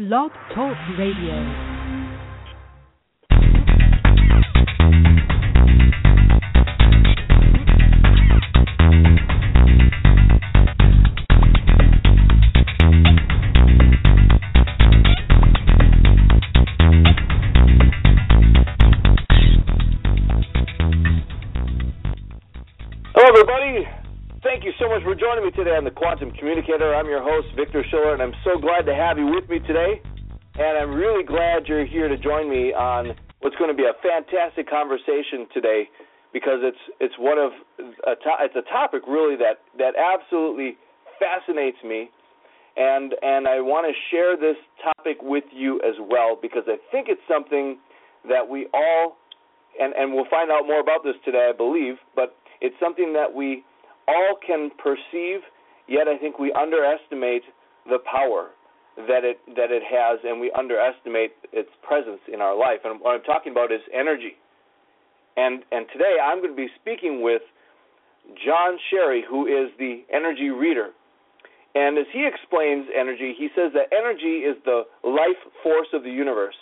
Blog 0.00 0.30
Talk 0.54 0.78
Radio. 0.96 1.69
Today 25.60 25.76
on 25.76 25.84
the 25.84 25.92
Quantum 25.92 26.32
Communicator. 26.40 26.96
I'm 26.96 27.04
your 27.04 27.20
host, 27.20 27.52
Victor 27.52 27.84
Schiller, 27.92 28.16
and 28.16 28.22
I'm 28.24 28.32
so 28.48 28.56
glad 28.56 28.88
to 28.88 28.96
have 28.96 29.20
you 29.20 29.28
with 29.28 29.44
me 29.52 29.60
today. 29.68 30.00
And 30.56 30.72
I'm 30.80 30.96
really 30.96 31.20
glad 31.20 31.68
you're 31.68 31.84
here 31.84 32.08
to 32.08 32.16
join 32.16 32.48
me 32.48 32.72
on 32.72 33.12
what's 33.44 33.56
going 33.60 33.68
to 33.68 33.76
be 33.76 33.84
a 33.84 33.92
fantastic 34.00 34.64
conversation 34.64 35.44
today, 35.52 35.84
because 36.32 36.64
it's 36.64 36.80
it's 36.96 37.12
one 37.20 37.36
of 37.36 37.52
a 38.08 38.16
to- 38.16 38.40
it's 38.40 38.56
a 38.56 38.64
topic 38.72 39.04
really 39.04 39.36
that 39.36 39.60
that 39.76 40.00
absolutely 40.00 40.80
fascinates 41.20 41.76
me, 41.84 42.08
and 42.80 43.12
and 43.20 43.44
I 43.44 43.60
want 43.60 43.84
to 43.84 43.92
share 44.08 44.40
this 44.40 44.56
topic 44.80 45.20
with 45.20 45.44
you 45.52 45.76
as 45.84 46.00
well 46.00 46.40
because 46.40 46.64
I 46.72 46.80
think 46.88 47.12
it's 47.12 47.20
something 47.28 47.76
that 48.24 48.48
we 48.48 48.64
all 48.72 49.20
and 49.76 49.92
and 49.92 50.14
we'll 50.16 50.30
find 50.32 50.50
out 50.50 50.64
more 50.64 50.80
about 50.80 51.04
this 51.04 51.20
today, 51.22 51.52
I 51.52 51.56
believe, 51.56 52.00
but 52.16 52.32
it's 52.62 52.76
something 52.80 53.12
that 53.12 53.28
we 53.28 53.62
all 54.10 54.34
can 54.44 54.70
perceive, 54.82 55.40
yet 55.86 56.08
I 56.08 56.18
think 56.18 56.38
we 56.38 56.52
underestimate 56.52 57.42
the 57.86 57.98
power 58.10 58.50
that 58.96 59.22
it 59.24 59.38
that 59.56 59.70
it 59.70 59.82
has, 59.86 60.18
and 60.24 60.40
we 60.40 60.50
underestimate 60.52 61.32
its 61.52 61.70
presence 61.86 62.20
in 62.32 62.40
our 62.40 62.58
life. 62.58 62.80
And 62.84 63.00
what 63.00 63.14
I'm 63.14 63.22
talking 63.22 63.52
about 63.52 63.72
is 63.72 63.80
energy. 63.94 64.34
And 65.36 65.62
and 65.70 65.86
today 65.92 66.18
I'm 66.22 66.42
going 66.42 66.52
to 66.52 66.56
be 66.56 66.68
speaking 66.80 67.22
with 67.22 67.42
John 68.44 68.78
Sherry, 68.90 69.24
who 69.28 69.46
is 69.46 69.70
the 69.78 70.02
energy 70.12 70.50
reader. 70.50 70.90
And 71.74 71.98
as 71.98 72.06
he 72.12 72.26
explains 72.26 72.86
energy, 72.98 73.34
he 73.38 73.48
says 73.54 73.72
that 73.74 73.94
energy 73.94 74.42
is 74.42 74.56
the 74.64 74.82
life 75.04 75.38
force 75.62 75.86
of 75.94 76.02
the 76.02 76.10
universe. 76.10 76.58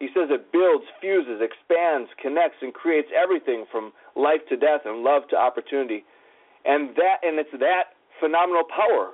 He 0.00 0.08
says 0.16 0.32
it 0.32 0.50
builds, 0.50 0.84
fuses, 0.98 1.44
expands, 1.44 2.08
connects, 2.22 2.56
and 2.62 2.72
creates 2.72 3.08
everything 3.12 3.66
from 3.70 3.92
life 4.16 4.40
to 4.48 4.56
death 4.56 4.80
and 4.86 5.04
love 5.04 5.28
to 5.28 5.36
opportunity. 5.36 6.04
And 6.64 6.90
that 6.96 7.22
and 7.22 7.38
it's 7.38 7.52
that 7.58 7.96
phenomenal 8.20 8.64
power 8.64 9.12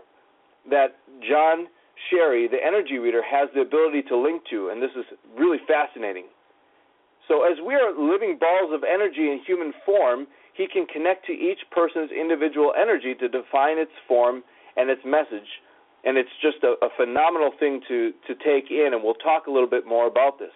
that 0.71 0.99
John 1.23 1.67
Sherry, 2.11 2.49
the 2.49 2.59
energy 2.63 2.99
reader, 2.99 3.23
has 3.23 3.49
the 3.55 3.63
ability 3.63 4.03
to 4.09 4.17
link 4.17 4.43
to, 4.51 4.69
and 4.69 4.83
this 4.83 4.91
is 4.97 5.07
really 5.39 5.59
fascinating. 5.67 6.27
So 7.29 7.43
as 7.43 7.59
we 7.65 7.75
are 7.75 7.91
living 7.91 8.39
balls 8.39 8.71
of 8.73 8.83
energy 8.85 9.31
in 9.31 9.41
human 9.47 9.73
form, 9.85 10.27
he 10.55 10.67
can 10.67 10.87
connect 10.87 11.27
to 11.27 11.33
each 11.33 11.59
person's 11.71 12.11
individual 12.11 12.73
energy 12.79 13.15
to 13.15 13.29
define 13.29 13.79
its 13.79 13.93
form 14.07 14.43
and 14.77 14.91
its 14.91 15.03
message. 15.05 15.49
And 16.05 16.17
it's 16.17 16.31
just 16.41 16.63
a, 16.63 16.75
a 16.85 16.89
phenomenal 16.97 17.51
thing 17.59 17.81
to, 17.89 18.13
to 18.27 18.35
take 18.35 18.71
in, 18.71 18.91
and 18.95 19.03
we'll 19.03 19.19
talk 19.19 19.47
a 19.49 19.51
little 19.51 19.69
bit 19.69 19.87
more 19.87 20.07
about 20.07 20.39
this. 20.39 20.55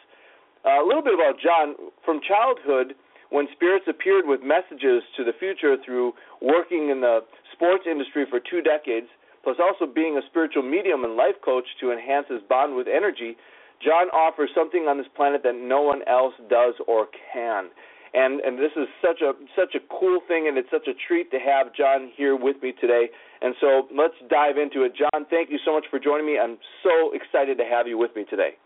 Uh, 0.65 0.83
a 0.83 0.87
little 0.87 1.03
bit 1.03 1.15
about 1.15 1.41
John. 1.43 1.75
From 2.05 2.21
childhood, 2.21 2.95
when 3.31 3.47
spirits 3.55 3.87
appeared 3.89 4.27
with 4.27 4.43
messages 4.43 5.03
to 5.17 5.25
the 5.25 5.33
future 5.39 5.77
through 5.85 6.13
working 6.43 6.91
in 6.91 7.01
the 7.01 7.21
sports 7.55 7.85
industry 7.91 8.27
for 8.29 8.39
two 8.39 8.61
decades, 8.61 9.07
plus 9.43 9.57
also 9.63 9.87
being 9.91 10.19
a 10.19 10.27
spiritual 10.29 10.63
medium 10.63 11.05
and 11.05 11.17
life 11.17 11.39
coach 11.45 11.65
to 11.81 11.91
enhance 11.91 12.27
his 12.29 12.43
bond 12.49 12.77
with 12.77 12.87
energy, 12.87 13.37
John 13.83 14.11
offers 14.13 14.51
something 14.55 14.85
on 14.85 14.99
this 14.99 15.09
planet 15.17 15.43
that 15.45 15.57
no 15.57 15.81
one 15.81 16.03
else 16.07 16.35
does 16.51 16.75
or 16.87 17.07
can. 17.33 17.71
And 18.13 18.41
and 18.41 18.59
this 18.59 18.75
is 18.75 18.89
such 19.01 19.23
a 19.23 19.33
such 19.55 19.79
a 19.79 19.81
cool 19.89 20.19
thing 20.27 20.49
and 20.49 20.59
it's 20.59 20.69
such 20.71 20.89
a 20.89 20.95
treat 21.07 21.31
to 21.31 21.39
have 21.39 21.73
John 21.73 22.11
here 22.17 22.35
with 22.35 22.61
me 22.61 22.73
today. 22.81 23.09
And 23.41 23.55
so 23.61 23.87
let's 23.97 24.19
dive 24.29 24.59
into 24.59 24.83
it. 24.83 24.93
John, 24.99 25.25
thank 25.31 25.49
you 25.49 25.59
so 25.65 25.73
much 25.73 25.85
for 25.89 25.99
joining 25.99 26.27
me. 26.27 26.37
I'm 26.37 26.59
so 26.83 27.15
excited 27.15 27.57
to 27.59 27.65
have 27.65 27.87
you 27.87 27.97
with 27.97 28.11
me 28.17 28.25
today. 28.29 28.59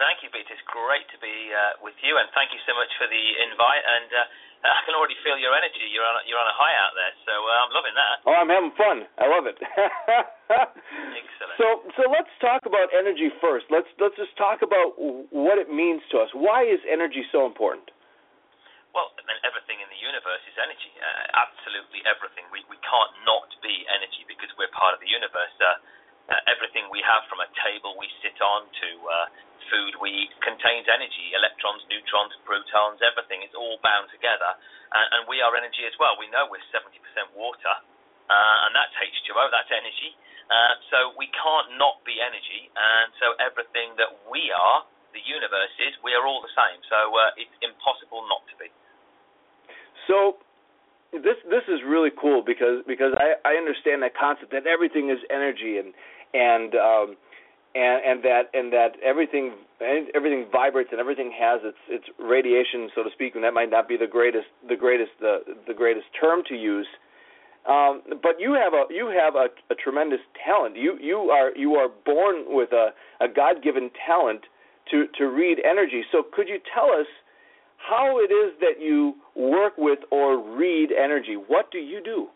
Thank 0.00 0.24
you, 0.24 0.32
Pete. 0.32 0.48
It's 0.48 0.64
great 0.72 1.04
to 1.12 1.18
be 1.20 1.52
uh, 1.52 1.84
with 1.84 1.96
you, 2.00 2.16
and 2.16 2.24
thank 2.32 2.52
you 2.56 2.60
so 2.64 2.72
much 2.72 2.88
for 2.96 3.04
the 3.08 3.24
invite. 3.44 3.84
And 3.84 4.08
uh, 4.08 4.24
I 4.78 4.80
can 4.88 4.96
already 4.96 5.18
feel 5.20 5.36
your 5.36 5.52
energy. 5.52 5.84
You're 5.92 6.06
on 6.06 6.22
you're 6.24 6.40
on 6.40 6.48
a 6.48 6.56
high 6.56 6.76
out 6.80 6.94
there, 6.96 7.12
so 7.28 7.34
uh, 7.34 7.62
I'm 7.66 7.72
loving 7.76 7.96
that. 7.96 8.16
Oh, 8.24 8.36
I'm 8.36 8.48
having 8.48 8.74
fun. 8.78 9.04
I 9.20 9.26
love 9.28 9.44
it. 9.44 9.58
Excellent. 11.20 11.56
So 11.60 11.84
so 11.98 12.02
let's 12.08 12.32
talk 12.40 12.64
about 12.64 12.88
energy 12.94 13.28
first. 13.42 13.68
Let's 13.68 13.88
let's 14.00 14.16
just 14.16 14.32
talk 14.40 14.64
about 14.64 14.96
what 15.34 15.60
it 15.60 15.68
means 15.68 16.00
to 16.14 16.24
us. 16.24 16.30
Why 16.32 16.64
is 16.64 16.80
energy 16.88 17.26
so 17.28 17.44
important? 17.44 17.92
Well, 18.92 19.08
I 19.16 19.24
mean, 19.24 19.40
everything 19.40 19.80
in 19.80 19.88
the 19.88 20.00
universe 20.00 20.44
is 20.44 20.56
energy. 20.60 20.92
Uh, 21.00 21.42
absolutely 21.48 22.04
everything. 22.08 22.48
We 22.48 22.64
we 22.72 22.80
can't 22.80 23.12
not 23.28 23.48
be 23.60 23.84
energy 23.92 24.24
because 24.24 24.52
we're 24.56 24.72
part 24.72 24.96
of 24.96 25.00
the 25.04 25.10
universe. 25.10 25.52
Uh, 26.30 26.38
everything 26.46 26.86
we 26.88 27.02
have, 27.02 27.26
from 27.26 27.42
a 27.42 27.50
table 27.66 27.98
we 27.98 28.06
sit 28.22 28.38
on 28.38 28.70
to 28.78 28.90
uh, 29.10 29.26
food 29.72 29.96
we 29.98 30.26
eat 30.26 30.32
contains 30.44 30.86
energy, 30.86 31.34
electrons, 31.34 31.82
neutrons, 31.90 32.36
protons, 32.46 33.02
everything. 33.02 33.42
It's 33.42 33.56
all 33.56 33.80
bound 33.82 34.12
together, 34.12 34.52
and, 34.94 35.06
and 35.18 35.22
we 35.26 35.42
are 35.42 35.50
energy 35.56 35.82
as 35.88 35.94
well. 35.98 36.14
We 36.20 36.30
know 36.30 36.46
we're 36.46 36.62
70% 36.70 36.94
water, 37.34 37.74
uh, 38.30 38.64
and 38.68 38.72
that's 38.76 38.94
H2O, 39.00 39.50
that's 39.50 39.72
energy. 39.72 40.14
Uh, 40.46 40.74
so 40.92 40.98
we 41.16 41.32
can't 41.32 41.80
not 41.80 42.04
be 42.04 42.20
energy, 42.20 42.68
and 42.70 43.08
so 43.16 43.32
everything 43.40 43.96
that 43.96 44.12
we 44.28 44.52
are, 44.52 44.84
the 45.16 45.24
universe 45.24 45.74
is, 45.80 45.96
we 46.04 46.12
are 46.12 46.24
all 46.28 46.44
the 46.44 46.52
same. 46.52 46.80
So 46.88 46.98
uh, 47.16 47.40
it's 47.40 47.56
impossible 47.64 48.24
not 48.28 48.44
to 48.52 48.54
be. 48.60 48.68
So 50.06 50.42
this 51.12 51.36
this 51.44 51.64
is 51.68 51.80
really 51.86 52.10
cool 52.10 52.42
because 52.44 52.82
because 52.86 53.12
I, 53.16 53.36
I 53.44 53.54
understand 53.54 54.02
that 54.02 54.16
concept 54.16 54.52
that 54.52 54.66
everything 54.66 55.10
is 55.10 55.18
energy 55.30 55.78
and 55.78 55.92
and 56.32 56.74
um, 56.74 57.16
and 57.74 58.00
and 58.04 58.24
that 58.24 58.42
and 58.54 58.72
that 58.72 58.96
everything 59.04 59.52
everything 60.14 60.46
vibrates 60.50 60.88
and 60.90 61.00
everything 61.00 61.32
has 61.38 61.60
its 61.64 61.78
its 61.88 62.04
radiation, 62.18 62.88
so 62.94 63.02
to 63.02 63.10
speak. 63.12 63.34
And 63.34 63.44
that 63.44 63.52
might 63.54 63.70
not 63.70 63.88
be 63.88 63.96
the 63.96 64.06
greatest 64.06 64.48
the 64.68 64.76
greatest 64.76 65.12
the 65.20 65.40
the 65.66 65.74
greatest 65.74 66.06
term 66.18 66.42
to 66.48 66.54
use. 66.54 66.88
Um, 67.68 68.02
but 68.22 68.40
you 68.40 68.54
have 68.54 68.72
a 68.72 68.84
you 68.92 69.12
have 69.12 69.36
a, 69.36 69.46
a 69.70 69.76
tremendous 69.76 70.20
talent. 70.44 70.76
You 70.76 70.98
you 71.00 71.30
are 71.30 71.54
you 71.56 71.74
are 71.74 71.88
born 72.04 72.44
with 72.48 72.72
a, 72.72 72.90
a 73.22 73.28
God 73.28 73.62
given 73.62 73.90
talent 74.06 74.42
to 74.90 75.06
to 75.18 75.26
read 75.26 75.58
energy. 75.64 76.02
So 76.10 76.22
could 76.32 76.48
you 76.48 76.58
tell 76.74 76.90
us 76.90 77.06
how 77.88 78.18
it 78.18 78.30
is 78.30 78.54
that 78.60 78.78
you 78.78 79.14
work 79.34 79.74
with 79.76 79.98
or 80.10 80.38
read 80.38 80.92
energy? 80.92 81.34
What 81.36 81.70
do 81.70 81.78
you 81.78 82.00
do? 82.02 82.30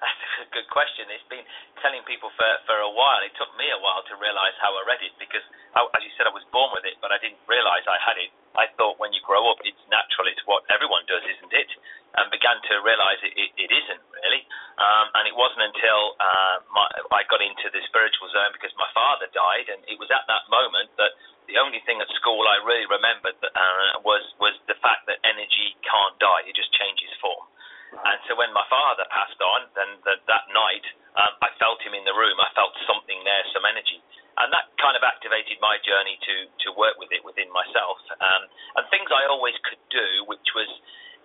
That's 0.00 0.48
a 0.48 0.48
good 0.56 0.64
question. 0.72 1.12
It's 1.12 1.28
been 1.28 1.44
telling 1.84 2.00
people 2.08 2.32
for 2.32 2.48
for 2.64 2.80
a 2.80 2.88
while. 2.88 3.20
It 3.20 3.36
took 3.36 3.52
me 3.60 3.68
a 3.68 3.80
while 3.84 4.00
to 4.08 4.16
realize 4.16 4.56
how 4.56 4.72
I 4.72 4.82
read 4.88 5.04
it 5.04 5.12
because, 5.20 5.44
I, 5.76 5.84
as 5.92 6.00
you 6.00 6.08
said, 6.16 6.24
I 6.24 6.32
was 6.32 6.44
born 6.48 6.72
with 6.72 6.88
it, 6.88 6.96
but 7.04 7.12
I 7.12 7.20
didn't 7.20 7.36
realize 7.44 7.84
I 7.84 8.00
had 8.00 8.16
it. 8.16 8.32
I 8.56 8.72
thought 8.80 8.96
when 8.96 9.12
you 9.12 9.20
grow 9.20 9.44
up, 9.52 9.60
it's 9.60 9.80
natural. 9.92 10.24
It's 10.32 10.40
what 10.48 10.64
everyone 10.72 11.04
does, 11.04 11.20
isn't 11.20 11.52
it? 11.52 11.68
And 12.16 12.32
began 12.32 12.56
to 12.56 12.74
realize 12.80 13.20
it, 13.20 13.36
it, 13.36 13.52
it 13.60 13.70
isn't 13.70 14.02
really. 14.08 14.42
Um, 14.80 15.06
and 15.20 15.28
it 15.28 15.36
wasn't 15.36 15.68
until 15.68 16.16
uh, 16.16 16.56
my, 16.72 16.88
I 17.12 17.22
got 17.28 17.44
into 17.44 17.68
the 17.68 17.84
spiritual 17.84 18.32
zone 18.32 18.56
because 18.56 18.72
my 18.80 18.88
father 18.96 19.28
died, 19.36 19.68
and 19.68 19.84
it 19.84 20.00
was 20.00 20.08
at 20.08 20.24
that 20.32 20.48
moment 20.48 20.88
that 20.96 21.12
the 21.50 21.58
only 21.58 21.82
thing 21.82 21.98
at 21.98 22.06
school 22.14 22.46
I 22.46 22.62
really 22.62 22.86
remembered 22.86 23.34
that, 23.42 23.52
uh, 23.52 23.98
was 24.06 24.22
was 24.38 24.54
the 24.70 24.78
fact 24.78 25.10
that 25.10 25.18
energy 25.26 25.74
can't 25.82 26.14
die; 26.22 26.46
it 26.46 26.54
just 26.54 26.70
changes 26.78 27.10
form. 27.18 27.50
And 27.90 28.22
so 28.30 28.38
when 28.38 28.54
my 28.54 28.62
father 28.70 29.02
passed 29.10 29.42
on, 29.42 29.66
then 29.74 29.98
the, 30.06 30.14
that 30.30 30.46
night 30.54 30.86
um, 31.18 31.34
I 31.42 31.50
felt 31.58 31.82
him 31.82 31.90
in 31.90 32.06
the 32.06 32.14
room. 32.14 32.38
I 32.38 32.46
felt 32.54 32.70
something 32.86 33.18
there, 33.26 33.42
some 33.50 33.66
energy, 33.66 33.98
and 34.38 34.54
that 34.54 34.70
kind 34.78 34.94
of 34.94 35.02
activated 35.02 35.58
my 35.58 35.74
journey 35.82 36.14
to 36.22 36.34
to 36.66 36.68
work 36.78 36.94
with 37.02 37.10
it 37.10 37.26
within 37.26 37.50
myself. 37.50 37.98
Um, 38.14 38.42
and 38.78 38.86
things 38.94 39.10
I 39.10 39.26
always 39.26 39.58
could 39.66 39.82
do, 39.90 40.06
which 40.30 40.54
was, 40.54 40.70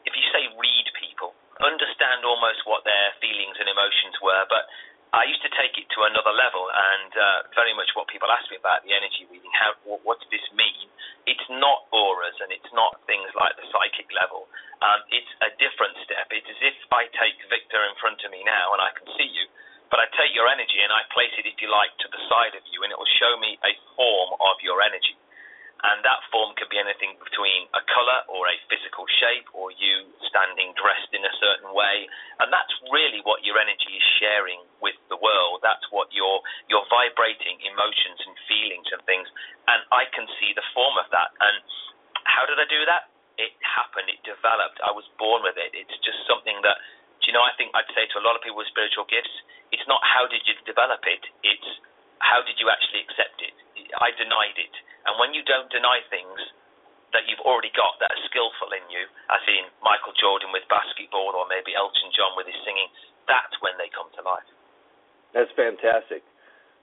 if 0.09 0.13
you 0.17 0.25
say 0.33 0.49
read 0.57 0.87
people, 0.97 1.37
understand 1.61 2.25
almost 2.25 2.65
what 2.65 2.81
their 2.83 3.13
feelings 3.21 3.55
and 3.61 3.69
emotions 3.69 4.17
were, 4.19 4.43
but 4.49 4.65
I 5.15 5.23
used 5.31 5.39
to 5.47 5.53
take 5.55 5.79
it 5.79 5.87
to 5.95 6.03
another 6.11 6.35
level, 6.35 6.67
and 6.67 7.11
uh, 7.15 7.47
very 7.55 7.71
much 7.71 7.87
what 7.95 8.11
people 8.11 8.27
ask 8.27 8.51
me 8.51 8.59
about 8.59 8.83
the 8.83 8.91
energy 8.91 9.23
reading. 9.31 9.47
How 9.55 9.71
what, 9.87 10.19
does 10.19 10.27
this 10.27 10.43
mean? 10.51 10.91
It's 11.23 11.47
not 11.47 11.87
auras, 11.95 12.35
and 12.43 12.51
it's 12.51 12.67
not 12.75 12.99
things 13.07 13.31
like 13.31 13.55
the 13.55 13.63
psychic 13.71 14.11
level. 14.11 14.51
Um, 14.83 14.99
it's 15.15 15.31
a 15.39 15.55
different 15.55 15.95
step. 16.03 16.27
It's 16.35 16.51
as 16.51 16.59
if 16.67 16.75
I 16.91 17.07
take 17.15 17.39
Victor 17.47 17.79
in 17.87 17.95
front 18.03 18.19
of 18.27 18.29
me 18.29 18.43
now, 18.43 18.75
and 18.75 18.83
I 18.83 18.91
can 18.91 19.07
see 19.15 19.31
you, 19.31 19.47
but 19.87 20.03
I 20.03 20.11
take 20.19 20.35
your 20.35 20.51
energy 20.51 20.83
and 20.83 20.91
I 20.91 21.07
place 21.15 21.31
it, 21.39 21.47
if 21.47 21.63
you 21.63 21.71
like, 21.71 21.95
to 22.03 22.11
the 22.11 22.19
side 22.27 22.51
of 22.59 22.67
you, 22.75 22.83
and 22.83 22.91
it 22.91 22.99
will 22.99 23.15
show 23.15 23.39
me 23.39 23.55
a 23.63 23.71
form 23.95 24.35
of 24.43 24.59
your 24.59 24.83
energy 24.83 25.15
and 25.75 26.01
that 26.07 26.23
form 26.31 26.55
could 26.55 26.71
be 26.71 26.79
anything 26.79 27.13
between 27.19 27.67
a 27.75 27.83
color 27.91 28.23
or 28.31 28.47
a 28.47 28.57
physical 28.71 29.03
shape 29.19 29.43
or 29.51 29.75
you 29.75 30.07
standing 30.31 30.71
dressed 30.79 31.11
in 31.11 31.19
a 31.19 31.33
certain 31.37 31.67
way 31.75 32.07
and 32.39 32.47
that's 32.47 32.71
really 32.89 33.19
what 33.27 33.43
your 33.43 33.59
energy 33.59 33.91
is 33.91 34.05
sharing 34.17 34.63
with 34.79 34.95
the 35.11 35.19
world 35.19 35.61
that's 35.65 35.85
what 35.89 36.13
your 36.13 36.45
your 36.69 36.85
vibrating 36.93 37.57
emotions 37.65 38.21
and 38.21 38.37
feelings 38.45 38.85
and 38.93 39.01
things, 39.09 39.25
and 39.65 39.81
I 39.89 40.05
can 40.13 40.29
see 40.37 40.53
the 40.53 40.61
form 40.77 40.93
of 41.01 41.09
that. 41.09 41.33
And 41.41 41.57
how 42.29 42.45
did 42.45 42.61
I 42.61 42.69
do 42.69 42.85
that? 42.85 43.09
It 43.41 43.57
happened. 43.65 44.13
It 44.13 44.21
developed. 44.21 44.77
I 44.85 44.93
was 44.93 45.09
born 45.17 45.41
with 45.41 45.57
it. 45.57 45.73
It's 45.73 45.97
just 46.05 46.21
something 46.29 46.61
that, 46.61 46.77
do 47.25 47.31
you 47.31 47.33
know? 47.33 47.41
I 47.41 47.57
think 47.57 47.73
I'd 47.73 47.89
say 47.97 48.05
to 48.13 48.21
a 48.21 48.23
lot 48.23 48.37
of 48.37 48.45
people 48.45 48.61
with 48.61 48.69
spiritual 48.69 49.09
gifts, 49.09 49.33
it's 49.73 49.85
not 49.89 49.99
how 50.05 50.29
did 50.29 50.45
you 50.45 50.53
develop 50.69 51.01
it. 51.09 51.25
It's 51.41 51.69
how 52.21 52.45
did 52.45 52.61
you 52.61 52.69
actually 52.69 53.03
accept 53.09 53.41
it. 53.41 53.57
I 53.99 54.13
denied 54.15 54.57
it, 54.61 54.75
and 55.09 55.17
when 55.17 55.33
you 55.33 55.43
don't 55.43 55.67
deny 55.73 56.05
things 56.13 56.39
that 57.13 57.27
you've 57.31 57.43
already 57.47 57.71
got 57.71 57.95
that 58.03 58.11
are 58.11 58.23
skillful 58.27 58.75
in 58.75 58.83
you, 58.91 59.07
as 59.31 59.43
in 59.47 59.71
Michael 59.79 60.11
Jordan 60.19 60.51
with 60.51 60.67
basketball, 60.67 61.31
or 61.31 61.47
maybe 61.47 61.71
Elton 61.71 62.11
John 62.11 62.35
with 62.35 62.49
his 62.49 62.59
singing, 62.67 62.91
that's 63.23 63.55
when 63.63 63.77
they 63.79 63.87
come 63.93 64.11
to 64.19 64.21
life. 64.25 64.47
That's 65.35 65.51
fantastic. 65.59 66.23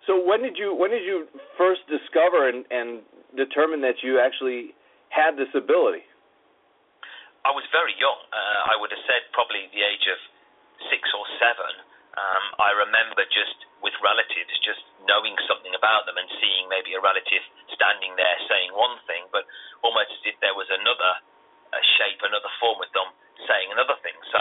So 0.05 0.19
when 0.19 0.45
did 0.45 0.61
you 0.61 0.77
when 0.77 0.93
did 0.93 1.07
you 1.09 1.25
first 1.57 1.87
discover 2.23 2.49
and, 2.49 2.63
and 2.71 3.03
determine 3.35 3.83
that 3.83 3.99
you 4.03 4.23
actually 4.23 4.75
had 5.11 5.35
this 5.35 5.51
ability? 5.55 6.07
I 7.43 7.51
was 7.51 7.67
very 7.75 7.95
young. 7.99 8.23
Uh, 8.31 8.71
I 8.71 8.79
would 8.79 8.95
have 8.95 9.03
said 9.03 9.27
probably 9.35 9.67
the 9.75 9.83
age 9.83 10.07
of 10.07 10.19
six 10.87 11.03
or 11.11 11.27
seven. 11.43 11.75
Um, 12.15 12.45
I 12.63 12.71
remember 12.87 13.27
just 13.35 13.67
with 13.83 13.97
relatives, 13.99 14.53
just 14.63 14.85
knowing 15.11 15.35
something 15.51 15.75
about 15.75 16.07
them 16.07 16.15
and 16.21 16.29
seeing 16.39 16.71
maybe 16.71 16.95
a 16.95 17.03
relative 17.03 17.43
standing 17.75 18.15
there 18.15 18.37
saying 18.47 18.71
one 18.77 18.95
thing, 19.11 19.27
but 19.35 19.43
almost 19.83 20.13
as 20.23 20.23
if 20.31 20.37
there 20.39 20.55
was 20.55 20.71
another 20.71 21.19
a 21.73 21.83
shape, 21.97 22.21
another 22.21 22.53
form 22.61 22.77
with 22.79 22.93
them 22.93 23.09
saying 23.49 23.73
another 23.73 23.97
thing. 24.05 24.15
So 24.29 24.41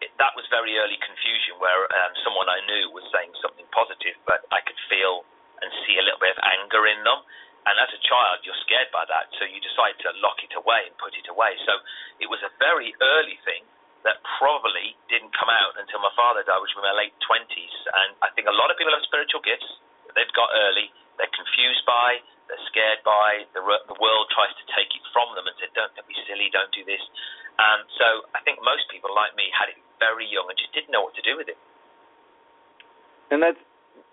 it, 0.00 0.10
that 0.16 0.32
was 0.34 0.48
very 0.48 0.72
early 0.80 0.96
confusion 1.04 1.60
where 1.60 1.84
um, 1.84 2.16
someone 2.24 2.48
I 2.48 2.64
knew 2.64 2.90
was 2.96 3.04
saying 3.12 3.30
something 3.44 3.68
positive, 3.70 4.16
but 4.24 4.48
I 4.48 4.64
could 4.64 4.80
feel 4.88 5.28
and 5.62 5.70
see 5.86 5.96
a 5.96 6.04
little 6.04 6.20
bit 6.20 6.34
of 6.34 6.40
anger 6.42 6.84
in 6.90 7.00
them. 7.06 7.22
And 7.62 7.78
as 7.78 7.94
a 7.94 8.00
child, 8.02 8.42
you're 8.42 8.58
scared 8.66 8.90
by 8.90 9.06
that, 9.06 9.30
so 9.38 9.46
you 9.46 9.62
decide 9.62 9.94
to 10.02 10.10
lock 10.18 10.42
it 10.42 10.50
away 10.58 10.90
and 10.90 10.94
put 10.98 11.14
it 11.14 11.30
away. 11.30 11.54
So 11.62 11.78
it 12.18 12.26
was 12.26 12.42
a 12.42 12.50
very 12.58 12.90
early 12.98 13.38
thing 13.46 13.62
that 14.02 14.18
probably 14.42 14.98
didn't 15.06 15.30
come 15.30 15.46
out 15.46 15.78
until 15.78 16.02
my 16.02 16.10
father 16.18 16.42
died, 16.42 16.58
which 16.58 16.74
was 16.74 16.82
in 16.82 16.90
my 16.90 16.98
late 16.98 17.14
20s. 17.22 17.76
And 18.02 18.18
I 18.18 18.34
think 18.34 18.50
a 18.50 18.56
lot 18.58 18.74
of 18.74 18.74
people 18.74 18.90
have 18.90 19.06
spiritual 19.06 19.38
gifts 19.46 19.66
that 20.10 20.18
they've 20.18 20.34
got 20.34 20.50
early, 20.50 20.90
they're 21.22 21.30
confused 21.30 21.86
by, 21.86 22.18
they're 22.50 22.66
scared 22.66 22.98
by, 23.06 23.46
the, 23.54 23.62
the 23.62 23.98
world 24.02 24.26
tries 24.34 24.50
to 24.58 24.64
take 24.74 24.90
it 24.90 25.04
from 25.14 25.30
them 25.38 25.46
and 25.46 25.54
say, 25.62 25.70
don't, 25.70 25.94
don't 25.94 26.10
be 26.10 26.18
silly, 26.26 26.50
don't 26.50 26.70
do 26.74 26.82
this. 26.82 27.02
Um, 27.62 27.86
so 27.94 28.26
I 28.34 28.42
think 28.42 28.58
most 28.66 28.90
people 28.90 29.14
like 29.14 29.38
me 29.38 29.46
had 29.54 29.70
it 29.70 29.78
very 30.02 30.26
young 30.26 30.50
and 30.50 30.58
just 30.58 30.74
didn't 30.74 30.90
know 30.90 31.06
what 31.06 31.14
to 31.14 31.22
do 31.22 31.38
with 31.38 31.46
it. 31.46 31.58
And 33.30 33.38
that's, 33.38 33.60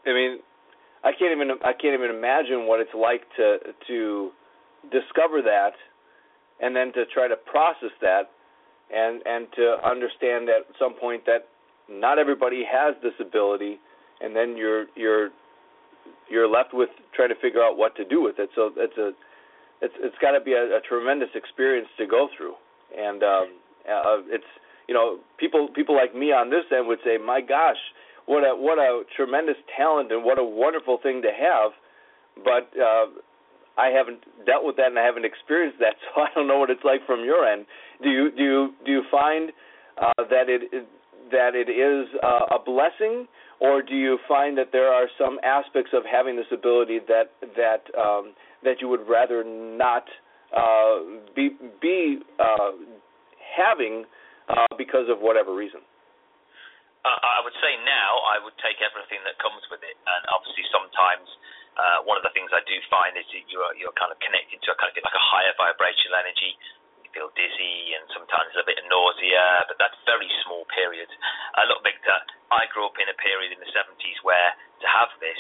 I 0.06 0.13
mean, 0.13 0.45
I 1.04 1.12
can't 1.12 1.31
even 1.31 1.51
I 1.63 1.74
can't 1.74 1.94
even 1.94 2.16
imagine 2.16 2.68
what 2.68 2.80
it's 2.80 2.94
like 2.94 3.22
to 3.38 3.57
to 3.88 4.31
discover 4.92 5.42
that, 5.42 5.74
and 6.62 6.75
then 6.75 6.92
to 6.94 7.06
try 7.13 7.28
to 7.28 7.36
process 7.36 7.92
that, 8.01 8.31
and 8.94 9.22
and 9.25 9.48
to 9.56 9.78
understand 9.86 10.50
at 10.50 10.68
some 10.78 10.94
point 10.94 11.25
that 11.25 11.48
not 11.90 12.19
everybody 12.19 12.63
has 12.69 12.96
this 13.01 13.13
ability, 13.19 13.80
and 14.22 14.36
then 14.36 14.57
you're 14.57 14.86
you're 14.96 15.30
you're 16.30 16.48
left 16.48 16.74
with 16.74 16.90
trying 17.16 17.30
to 17.30 17.40
figure 17.42 17.63
out 17.63 17.78
what 17.78 17.95
to 17.95 18.06
do 18.06 18.22
with 18.22 18.40
it. 18.40 18.50
So 18.56 18.72
it's 18.75 18.98
a 18.98 19.12
it's 19.81 19.94
it's 20.00 20.16
got 20.22 20.31
to 20.31 20.42
be 20.42 20.54
a, 20.54 20.78
a 20.78 20.81
tremendous 20.88 21.30
experience 21.34 21.88
to 21.98 22.06
go 22.06 22.28
through, 22.36 22.56
and 22.95 23.24
um, 23.24 23.48
uh, 23.88 24.19
it's 24.28 24.52
you 24.88 24.94
know 24.94 25.19
people 25.38 25.69
people 25.74 25.95
like 25.95 26.13
me 26.16 26.31
on 26.31 26.50
this 26.50 26.66
end 26.75 26.88
would 26.88 27.00
say, 27.04 27.18
my 27.18 27.42
gosh, 27.42 27.80
what 28.30 28.46
a 28.46 28.54
what 28.54 28.78
a 28.78 29.02
tremendous 29.18 29.58
talent 29.76 30.12
and 30.12 30.24
what 30.24 30.38
a 30.38 30.44
wonderful 30.44 31.00
thing 31.02 31.24
to 31.24 31.34
have, 31.34 31.72
but 32.46 32.70
uh, 32.78 33.10
I 33.76 33.90
haven't 33.90 34.22
dealt 34.46 34.64
with 34.64 34.76
that 34.78 34.94
and 34.94 35.00
I 35.00 35.04
haven't 35.04 35.26
experienced 35.26 35.80
that, 35.80 35.96
so 36.14 36.22
I 36.22 36.28
don't 36.36 36.48
know 36.48 36.60
what 36.60 36.70
it's 36.70 36.86
like 36.86 37.02
from 37.08 37.26
your 37.26 37.48
end. 37.48 37.66
Do 38.04 38.10
you 38.10 38.30
do 38.30 38.44
you 38.44 38.74
do 38.86 38.92
you 38.92 39.04
find 39.10 39.50
uh, 40.00 40.14
that 40.30 40.46
it 40.46 40.62
that 41.31 41.56
it 41.56 41.74
is 41.74 42.08
uh, 42.22 42.56
a 42.56 42.64
blessing, 42.64 43.26
or 43.60 43.81
do 43.81 43.96
you 43.96 44.20
find 44.28 44.56
that 44.60 44.70
there 44.72 44.94
are 44.94 45.08
some 45.18 45.40
aspects 45.44 45.90
of 45.94 46.04
having 46.06 46.36
this 46.36 46.52
ability 46.54 47.00
that 47.08 47.34
that 47.58 47.90
um, 47.98 48.34
that 48.64 48.80
you 48.80 48.90
would 48.90 49.10
rather 49.10 49.44
not 49.44 50.06
uh, 50.56 51.00
be 51.36 51.50
be 51.81 52.20
uh, 52.40 52.78
having 53.58 54.06
uh, 54.50 54.68
because 54.78 55.10
of 55.10 55.18
whatever 55.18 55.56
reason? 55.56 55.81
Uh, 57.00 57.16
I 57.16 57.40
would 57.44 57.56
say 57.63 57.80
now 57.88 58.12
I 58.28 58.44
would 58.44 58.56
take 58.60 58.84
everything 58.84 59.24
that 59.24 59.40
comes 59.40 59.63
with 59.72 59.80
it, 59.88 59.96
and 59.96 60.22
obviously 60.36 60.68
sometimes 60.68 61.28
uh, 61.80 62.04
one 62.04 62.19
of 62.19 62.28
the 62.28 62.34
things 62.36 62.51
I 62.51 62.60
do 62.68 62.75
find 62.92 63.16
is 63.16 63.24
that 63.31 63.44
you're 63.48 63.72
you're 63.80 63.96
kind 63.96 64.12
of 64.12 64.19
connected 64.19 64.60
to 64.68 64.75
a 64.75 64.78
kind 64.78 64.92
of 64.92 65.00
like 65.00 65.16
a 65.16 65.25
higher 65.31 65.56
vibrational 65.56 66.19
energy. 66.19 66.60
You 67.00 67.10
feel 67.16 67.31
dizzy 67.40 67.96
and 67.96 68.04
sometimes 68.12 68.51
a 68.60 68.68
bit 68.68 68.84
of 68.84 68.86
nausea, 68.92 69.63
but 69.72 69.80
that's 69.80 69.96
very 70.04 70.28
small 70.44 70.68
periods. 70.75 71.12
Uh, 71.56 71.72
look, 71.72 71.81
Victor, 71.88 72.19
I 72.51 72.68
grew 72.69 72.84
up 72.86 73.00
in 73.00 73.07
a 73.07 73.16
period 73.16 73.56
in 73.56 73.63
the 73.63 73.72
70s 73.72 74.19
where 74.28 74.52
to 74.84 74.88
have 74.92 75.10
this 75.24 75.40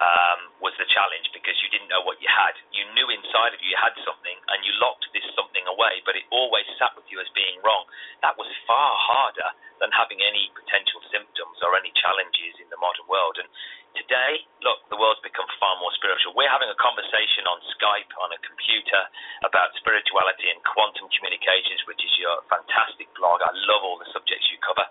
um, 0.00 0.40
was 0.64 0.72
the 0.80 0.88
challenge 0.88 1.28
because 1.32 1.56
you 1.60 1.68
didn't 1.72 1.92
know 1.92 2.04
what 2.04 2.20
you 2.20 2.28
had. 2.28 2.56
You 2.72 2.88
knew 2.96 3.08
inside 3.12 3.52
of 3.52 3.60
you 3.60 3.70
you 3.70 3.78
had 3.78 3.94
something, 4.02 4.34
and 4.50 4.66
you 4.66 4.74
locked 4.82 5.06
this 5.14 5.22
something 5.38 5.62
away, 5.70 6.02
but 6.02 6.18
it 6.18 6.26
always 6.34 6.66
sat 6.74 6.90
with 6.98 7.06
you 7.06 7.22
as 7.22 7.30
being 7.38 7.62
wrong. 7.62 7.86
That 8.26 8.34
was 8.34 8.50
far 8.66 8.98
harder 8.98 9.46
than 9.78 9.94
having 9.94 10.18
any 10.18 10.50
potential 10.58 10.98
symptoms 11.14 11.62
or 11.62 11.78
any 11.78 11.94
challenges 11.94 12.58
in 12.58 12.66
the 12.68 12.80
modern 12.82 13.06
world. 13.06 13.38
And 13.38 13.46
today, 13.94 14.42
look, 14.66 14.82
the 14.90 14.98
world's 14.98 15.22
become 15.22 15.46
far 15.62 15.78
more 15.78 15.94
spiritual. 15.94 16.34
We're 16.34 16.50
having 16.50 16.68
a 16.68 16.76
conversation 16.82 17.46
on 17.46 17.62
Skype, 17.78 18.10
on 18.18 18.34
a 18.34 18.42
computer, 18.42 19.02
about 19.46 19.70
spirituality 19.78 20.50
and 20.50 20.58
quantum 20.66 21.06
communications, 21.14 21.86
which 21.86 22.02
is 22.02 22.12
your 22.18 22.42
fantastic 22.50 23.06
blog. 23.14 23.40
I 23.40 23.54
love 23.70 23.86
all 23.86 24.02
the 24.02 24.10
subjects 24.10 24.50
you 24.50 24.58
cover. 24.60 24.84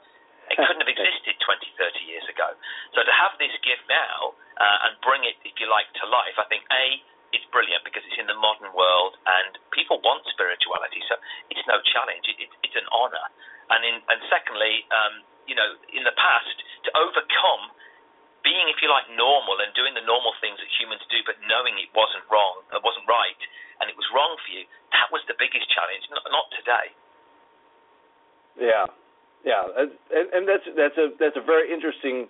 It 0.50 0.58
couldn't 0.58 0.82
have 0.82 0.90
existed 0.90 1.38
20, 1.38 1.78
30 1.78 2.10
years 2.10 2.26
ago. 2.26 2.50
So 2.98 3.06
to 3.06 3.14
have 3.14 3.38
this 3.38 3.54
gift 3.62 3.86
now 3.86 4.34
uh, 4.58 4.86
and 4.90 4.98
bring 5.06 5.22
it, 5.24 5.38
if 5.46 5.54
you 5.62 5.70
like, 5.70 5.90
to 6.02 6.06
life, 6.10 6.36
I 6.42 6.46
think, 6.50 6.66
A, 6.74 7.02
it's 7.30 7.46
brilliant 7.54 7.86
because 7.86 8.02
it's 8.10 8.18
in 8.18 8.26
the 8.26 8.38
modern 8.38 8.74
world 8.74 9.14
and 9.30 9.62
people 9.70 10.02
want 10.02 10.26
spirituality. 10.34 11.06
So 11.06 11.22
it's 11.54 11.62
no 11.70 11.78
challenge. 11.94 12.26
It, 12.26 12.42
it, 12.42 12.50
it's 12.66 12.78
an 12.78 12.90
honor. 12.90 13.26
And 13.70 13.86
in, 13.86 14.02
and 14.10 14.20
secondly, 14.34 14.90
um, 14.90 15.22
you 15.46 15.54
know, 15.54 15.78
in 15.94 16.02
the 16.02 16.16
past, 16.18 16.58
to 16.86 16.90
overcome 16.98 17.70
being, 18.42 18.66
if 18.72 18.82
you 18.82 18.90
like, 18.90 19.06
normal 19.14 19.62
and 19.62 19.70
doing 19.78 19.94
the 19.94 20.06
normal 20.06 20.34
things 20.42 20.58
that 20.58 20.70
humans 20.74 21.04
do, 21.12 21.22
but 21.28 21.38
knowing 21.46 21.78
it 21.78 21.92
wasn't 21.94 22.26
wrong, 22.32 22.66
it 22.74 22.82
wasn't 22.82 23.06
right, 23.06 23.42
and 23.84 23.92
it 23.92 23.98
was 24.00 24.08
wrong 24.16 24.34
for 24.42 24.50
you, 24.50 24.64
that 24.96 25.12
was 25.12 25.22
the 25.28 25.36
biggest 25.38 25.68
challenge. 25.70 26.08
Not, 26.10 26.26
not 26.32 26.48
today. 26.56 26.88
Yeah, 28.58 28.88
yeah, 29.46 29.64
and, 29.78 29.92
and 30.34 30.48
that's 30.48 30.64
that's 30.76 30.98
a 30.98 31.10
that's 31.20 31.38
a 31.38 31.46
very 31.46 31.72
interesting 31.72 32.28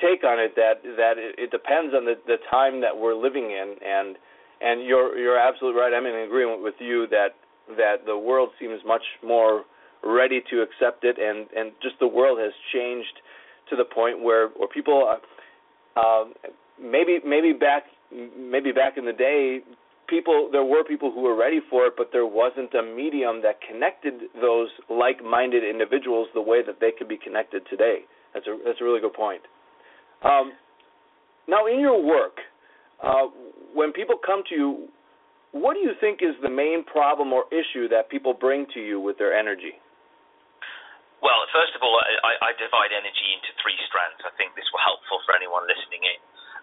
take 0.00 0.24
on 0.24 0.38
it. 0.38 0.54
That 0.56 0.82
that 0.96 1.16
it, 1.16 1.38
it 1.38 1.50
depends 1.50 1.94
on 1.94 2.04
the 2.04 2.14
the 2.26 2.36
time 2.50 2.80
that 2.80 2.96
we're 2.96 3.14
living 3.14 3.50
in, 3.50 3.76
and 3.84 4.16
and 4.60 4.84
you're 4.86 5.16
you're 5.18 5.38
absolutely 5.38 5.80
right. 5.80 5.92
I'm 5.92 6.06
in 6.06 6.14
agreement 6.26 6.62
with 6.62 6.74
you 6.78 7.06
that 7.08 7.36
that 7.76 8.04
the 8.06 8.16
world 8.16 8.50
seems 8.60 8.80
much 8.86 9.02
more 9.24 9.64
ready 10.04 10.42
to 10.50 10.62
accept 10.62 11.04
it, 11.04 11.16
and 11.18 11.48
and 11.56 11.72
just 11.82 11.96
the 12.00 12.06
world 12.06 12.38
has 12.38 12.52
changed 12.72 13.20
to 13.70 13.76
the 13.76 13.84
point 13.84 14.22
where 14.22 14.48
where 14.48 14.68
people, 14.68 15.08
uh, 15.08 16.00
uh, 16.00 16.24
maybe 16.80 17.20
maybe 17.24 17.52
back 17.52 17.84
maybe 18.12 18.72
back 18.72 18.96
in 18.96 19.04
the 19.04 19.12
day, 19.12 19.60
people 20.08 20.48
there 20.52 20.64
were 20.64 20.84
people 20.84 21.10
who 21.12 21.22
were 21.22 21.36
ready 21.36 21.60
for 21.70 21.86
it, 21.86 21.94
but 21.96 22.10
there 22.12 22.26
wasn't 22.26 22.72
a 22.74 22.82
medium 22.82 23.42
that 23.42 23.60
connected 23.60 24.14
those 24.40 24.68
like-minded 24.90 25.64
individuals 25.64 26.28
the 26.34 26.42
way 26.42 26.62
that 26.64 26.80
they 26.80 26.90
could 26.96 27.08
be 27.08 27.18
connected 27.18 27.62
today. 27.68 28.04
That's 28.32 28.46
a 28.46 28.56
that's 28.64 28.80
a 28.80 28.84
really 28.84 29.00
good 29.00 29.14
point. 29.14 29.42
Um, 30.22 30.52
now, 31.46 31.66
in 31.66 31.80
your 31.80 32.00
work, 32.00 32.40
uh, 33.02 33.28
when 33.74 33.92
people 33.92 34.16
come 34.16 34.42
to 34.48 34.54
you, 34.54 34.70
what 35.52 35.74
do 35.76 35.80
you 35.80 35.92
think 36.00 36.24
is 36.24 36.34
the 36.40 36.50
main 36.50 36.82
problem 36.82 37.32
or 37.32 37.44
issue 37.52 37.86
that 37.92 38.08
people 38.08 38.32
bring 38.32 38.66
to 38.72 38.80
you 38.80 38.98
with 38.98 39.20
their 39.20 39.36
energy? 39.36 39.76
Well, 41.20 41.40
first 41.56 41.72
of 41.72 41.80
all, 41.80 41.96
I, 41.96 42.36
I 42.40 42.50
divide 42.60 42.92
energy 42.92 43.28
into 43.32 43.48
three 43.64 43.76
strands. 43.88 44.20
I 44.28 44.32
think 44.36 44.52
this 44.56 44.68
will 44.72 44.84
helpful 44.84 45.24
for 45.24 45.32
anyone 45.32 45.64
listening 45.64 46.04
in. 46.04 46.18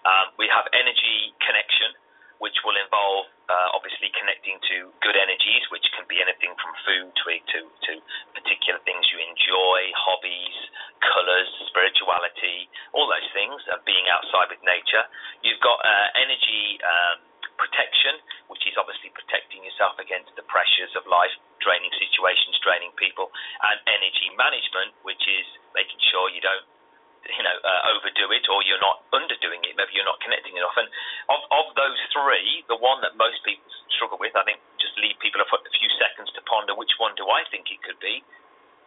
Um, 0.05 0.33
we 0.37 0.49
have 0.49 0.65
energy 0.73 1.33
connection, 1.41 1.97
which 2.41 2.57
will 2.65 2.75
involve 2.75 3.29
uh, 3.47 3.77
obviously 3.77 4.09
connecting 4.17 4.57
to 4.65 4.89
good 5.05 5.13
energies, 5.13 5.61
which 5.69 5.85
can 5.93 6.09
be 6.09 6.17
anything 6.17 6.51
from 6.57 6.73
food 6.83 7.13
to 7.13 7.23
to, 7.53 7.59
to 7.85 7.93
particular 8.33 8.81
things 8.83 9.05
you 9.13 9.21
enjoy, 9.21 9.79
hobbies, 9.93 10.57
colors, 11.05 11.49
spirituality, 11.69 12.65
all 12.97 13.05
those 13.05 13.29
things, 13.31 13.61
and 13.69 13.79
being 13.85 14.09
outside 14.09 14.49
with 14.49 14.61
nature. 14.65 15.05
You've 15.45 15.61
got 15.61 15.79
uh, 15.85 16.07
energy. 16.17 16.81
Um, 16.81 17.31
protection, 17.61 18.17
which 18.49 18.65
is 18.65 18.73
obviously 18.73 19.13
protecting 19.13 19.61
yourself 19.61 19.93
against 20.01 20.33
the 20.33 20.41
pressures 20.49 20.89
of 20.97 21.05
life, 21.05 21.29
draining 21.61 21.93
situations, 21.93 22.57
draining 22.65 22.89
people, 22.97 23.29
and 23.69 23.77
energy 23.85 24.33
management, 24.33 24.97
which 25.05 25.21
is 25.29 25.45
making 25.77 26.01
sure 26.09 26.33
you 26.33 26.41
don't 26.41 26.65
you 27.29 27.43
know 27.45 27.57
uh, 27.61 27.91
overdo 27.93 28.33
it 28.33 28.45
or 28.49 28.65
you're 28.65 28.81
not 28.81 29.05
underdoing 29.13 29.61
it 29.67 29.77
maybe 29.77 29.93
you're 29.93 30.07
not 30.07 30.17
connecting 30.25 30.57
enough 30.57 30.73
and 30.77 30.89
of 31.29 31.41
of 31.51 31.65
those 31.77 31.99
three, 32.11 32.65
the 32.67 32.79
one 32.79 32.99
that 33.05 33.15
most 33.15 33.43
people 33.45 33.67
struggle 33.93 34.17
with, 34.17 34.35
I 34.35 34.43
think 34.43 34.59
just 34.79 34.95
leave 34.97 35.15
people 35.21 35.39
a 35.39 35.47
few 35.47 35.91
seconds 36.01 36.31
to 36.33 36.41
ponder 36.47 36.73
which 36.73 36.91
one 36.97 37.13
do 37.15 37.27
I 37.29 37.45
think 37.53 37.69
it 37.69 37.79
could 37.85 37.99
be, 38.01 38.23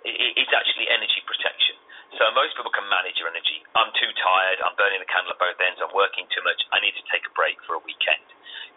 It's 0.05 0.53
actually 0.53 0.91
energy 0.93 1.25
protection. 1.25 1.81
So 2.21 2.29
most 2.37 2.55
people 2.55 2.71
can 2.71 2.87
manage 2.93 3.17
your 3.19 3.27
energy. 3.27 3.65
I'm 3.75 3.91
too 3.97 4.13
tired, 4.21 4.61
I'm 4.61 4.77
burning 4.77 5.01
the 5.01 5.09
candle 5.09 5.33
at 5.33 5.41
both 5.41 5.59
ends, 5.59 5.81
I'm 5.81 5.95
working 5.97 6.29
too 6.31 6.45
much, 6.45 6.61
I 6.71 6.79
need 6.79 6.95
to 6.95 7.05
take 7.11 7.25
a 7.27 7.33
break 7.33 7.59
for 7.65 7.75
a 7.75 7.83
weekend. 7.83 8.23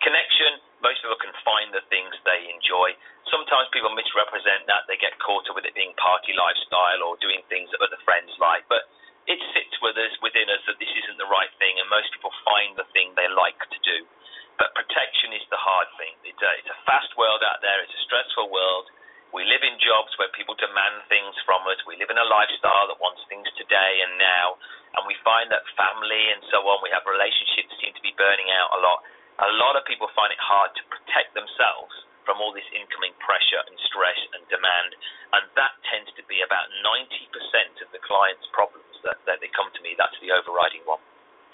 Connection, 0.02 0.62
most 0.82 1.04
people 1.04 1.20
can 1.20 1.36
find 1.44 1.74
the 1.74 1.84
things 1.92 2.16
they 2.24 2.48
enjoy. 2.50 2.96
Sometimes 3.30 3.68
people 3.76 3.92
misrepresent 3.94 4.66
that, 4.72 4.88
they 4.88 4.98
get 4.98 5.20
caught 5.20 5.46
up 5.52 5.58
with 5.58 5.68
it 5.68 5.76
being 5.76 5.94
party 6.00 6.34
lifestyle 6.34 7.04
or 7.04 7.20
doing 7.20 7.44
things 7.52 7.70
that 7.76 7.84
other 7.84 8.00
friends 8.08 8.32
like. 8.40 8.66
But 8.72 8.88
it 9.28 9.40
sits 9.52 9.76
with 9.84 10.00
us 10.00 10.16
within 10.24 10.48
us 10.48 10.64
that 10.72 10.80
this 10.80 10.92
isn't 11.04 11.20
the 11.20 11.28
right 11.28 11.52
thing, 11.60 11.76
and 11.76 11.88
most 11.92 12.08
people 12.16 12.32
find 12.48 12.80
the 12.80 12.88
thing 12.96 13.12
they 13.14 13.28
like 13.28 13.60
to 13.60 13.80
do. 13.84 14.08
But 14.56 14.74
protection 14.74 15.36
is 15.36 15.44
the 15.52 15.60
hard 15.60 15.92
thing. 16.00 16.16
It's 16.24 16.40
a, 16.42 16.52
it's 16.58 16.72
a 16.72 16.80
fast 16.88 17.12
world 17.20 17.44
out 17.44 17.60
there. 17.62 17.84
It's 17.84 17.94
a 17.94 18.06
stressful 18.08 18.50
world. 18.50 18.88
We 19.36 19.44
live 19.44 19.62
in 19.62 19.76
jobs 19.84 20.16
where 20.16 20.32
people 20.32 20.56
demand 20.56 21.04
things 21.12 21.36
from 21.44 21.62
us. 21.68 21.78
We 21.84 22.00
live 22.00 22.10
in 22.10 22.18
a 22.18 22.26
lifestyle 22.32 22.88
that 22.88 23.04
wants 23.04 23.22
things 23.28 23.46
today 23.60 24.02
and 24.08 24.16
now, 24.16 24.56
and 24.98 25.04
we 25.04 25.20
find 25.22 25.52
that 25.52 25.68
family 25.76 26.32
and 26.32 26.42
so 26.48 26.64
on. 26.64 26.80
We 26.80 26.90
have 26.96 27.04
relationships 27.04 27.76
seem 27.84 27.92
to 27.94 28.02
be 28.02 28.16
burning 28.16 28.48
out 28.56 28.72
a 28.72 28.80
lot. 28.80 29.04
A 29.44 29.52
lot 29.60 29.76
of 29.76 29.84
people 29.86 30.08
find 30.16 30.32
it 30.32 30.42
hard 30.42 30.72
to 30.80 30.84
protect 30.88 31.36
themselves 31.36 32.07
from 32.28 32.44
all 32.44 32.52
this 32.52 32.68
incoming 32.76 33.16
pressure 33.24 33.64
and 33.64 33.80
stress 33.88 34.20
and 34.36 34.44
demand, 34.52 34.92
and 35.40 35.48
that 35.56 35.80
tends 35.88 36.12
to 36.20 36.24
be 36.28 36.44
about 36.44 36.68
90% 36.84 37.80
of 37.80 37.88
the 37.96 38.04
client's 38.04 38.44
problems 38.52 38.92
that, 39.08 39.16
that 39.24 39.40
they 39.40 39.48
come 39.56 39.72
to 39.72 39.82
me. 39.82 39.96
That's 39.96 40.20
the 40.20 40.36
overriding 40.36 40.84
one. 40.84 41.00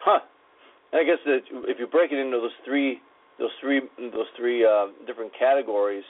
Huh. 0.01 0.25
And 0.89 0.98
I 0.98 1.06
guess 1.06 1.22
that 1.30 1.46
if 1.70 1.77
you 1.77 1.86
break 1.86 2.10
it 2.10 2.18
into 2.18 2.42
those 2.42 2.58
three, 2.65 2.98
those 3.38 3.53
three, 3.62 3.86
those 4.01 4.30
three 4.34 4.65
uh, 4.65 4.89
different 5.06 5.32
categories, 5.38 6.06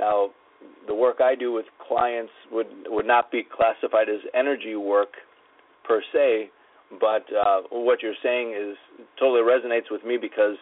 now 0.00 0.32
the 0.86 0.94
work 0.94 1.20
I 1.20 1.34
do 1.34 1.52
with 1.52 1.66
clients 1.76 2.32
would 2.50 2.66
would 2.86 3.06
not 3.06 3.30
be 3.30 3.44
classified 3.44 4.08
as 4.08 4.20
energy 4.34 4.76
work 4.76 5.12
per 5.84 6.02
se, 6.12 6.50
but 7.00 7.24
uh, 7.32 7.62
what 7.70 8.02
you're 8.02 8.18
saying 8.22 8.52
is 8.52 8.76
totally 9.18 9.40
resonates 9.40 9.90
with 9.90 10.04
me 10.04 10.16
because 10.20 10.56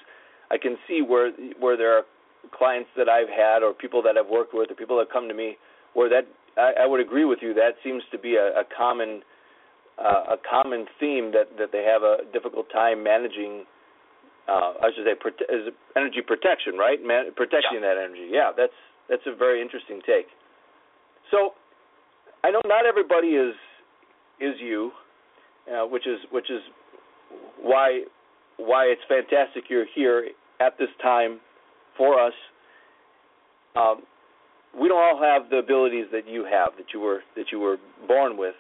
I 0.51 0.59
can 0.59 0.77
see 0.87 1.03
where 1.03 1.31
where 1.59 1.77
there 1.77 1.99
are 1.99 2.05
clients 2.51 2.91
that 2.97 3.09
I've 3.09 3.29
had 3.29 3.63
or 3.63 3.73
people 3.73 4.03
that 4.03 4.17
I've 4.17 4.29
worked 4.29 4.55
with 4.55 4.71
or 4.71 4.75
people 4.75 4.99
that 4.99 5.13
come 5.13 5.29
to 5.29 5.35
me 5.35 5.57
where 5.95 6.09
that 6.09 6.27
I, 6.57 6.85
I 6.85 6.87
would 6.87 7.01
agree 7.01 7.25
with 7.25 7.39
you 7.43 7.55
that 7.55 7.77
seems 7.85 8.03
to 8.11 8.19
be 8.19 8.37
a, 8.37 8.61
a 8.61 8.65
common 8.77 9.23
uh, 9.99 10.35
a 10.35 10.37
common 10.49 10.87
theme 10.99 11.33
that 11.33 11.57
that 11.59 11.73
they 11.73 11.85
have 11.85 12.03
a 12.03 12.19
difficult 12.33 12.67
time 12.73 13.03
managing. 13.03 13.65
Uh, 14.49 14.75
I 14.83 14.91
should 14.95 15.07
say 15.07 15.15
prote- 15.15 15.47
is 15.49 15.73
energy 15.97 16.21
protection, 16.27 16.75
right? 16.77 16.99
Man- 17.03 17.31
protecting 17.37 17.81
yeah. 17.83 17.95
that 17.95 17.97
energy. 18.03 18.29
Yeah, 18.31 18.51
that's 18.57 18.73
that's 19.09 19.23
a 19.27 19.37
very 19.37 19.63
interesting 19.63 20.01
take. 20.05 20.27
So, 21.31 21.55
I 22.43 22.51
know 22.51 22.61
not 22.65 22.87
everybody 22.87 23.29
is 23.29 23.55
is 24.41 24.55
you, 24.61 24.91
uh, 25.71 25.87
which 25.87 26.07
is 26.07 26.19
which 26.31 26.51
is 26.51 26.61
why 27.61 28.03
why 28.57 28.85
it's 28.85 29.03
fantastic 29.09 29.65
you're 29.69 29.87
here 29.95 30.29
at 30.61 30.79
this 30.79 30.91
time 31.03 31.41
for 31.97 32.21
us. 32.21 32.35
Um, 33.77 34.03
we 34.79 34.89
don't 34.89 35.03
all 35.03 35.21
have 35.23 35.51
the 35.51 35.59
abilities 35.59 36.07
that 36.13 36.27
you 36.27 36.45
have 36.45 36.77
that 36.79 36.87
you 36.95 37.01
were 37.01 37.21
that 37.37 37.47
you 37.53 37.61
were 37.61 37.77
born 38.09 38.37
with 38.37 38.55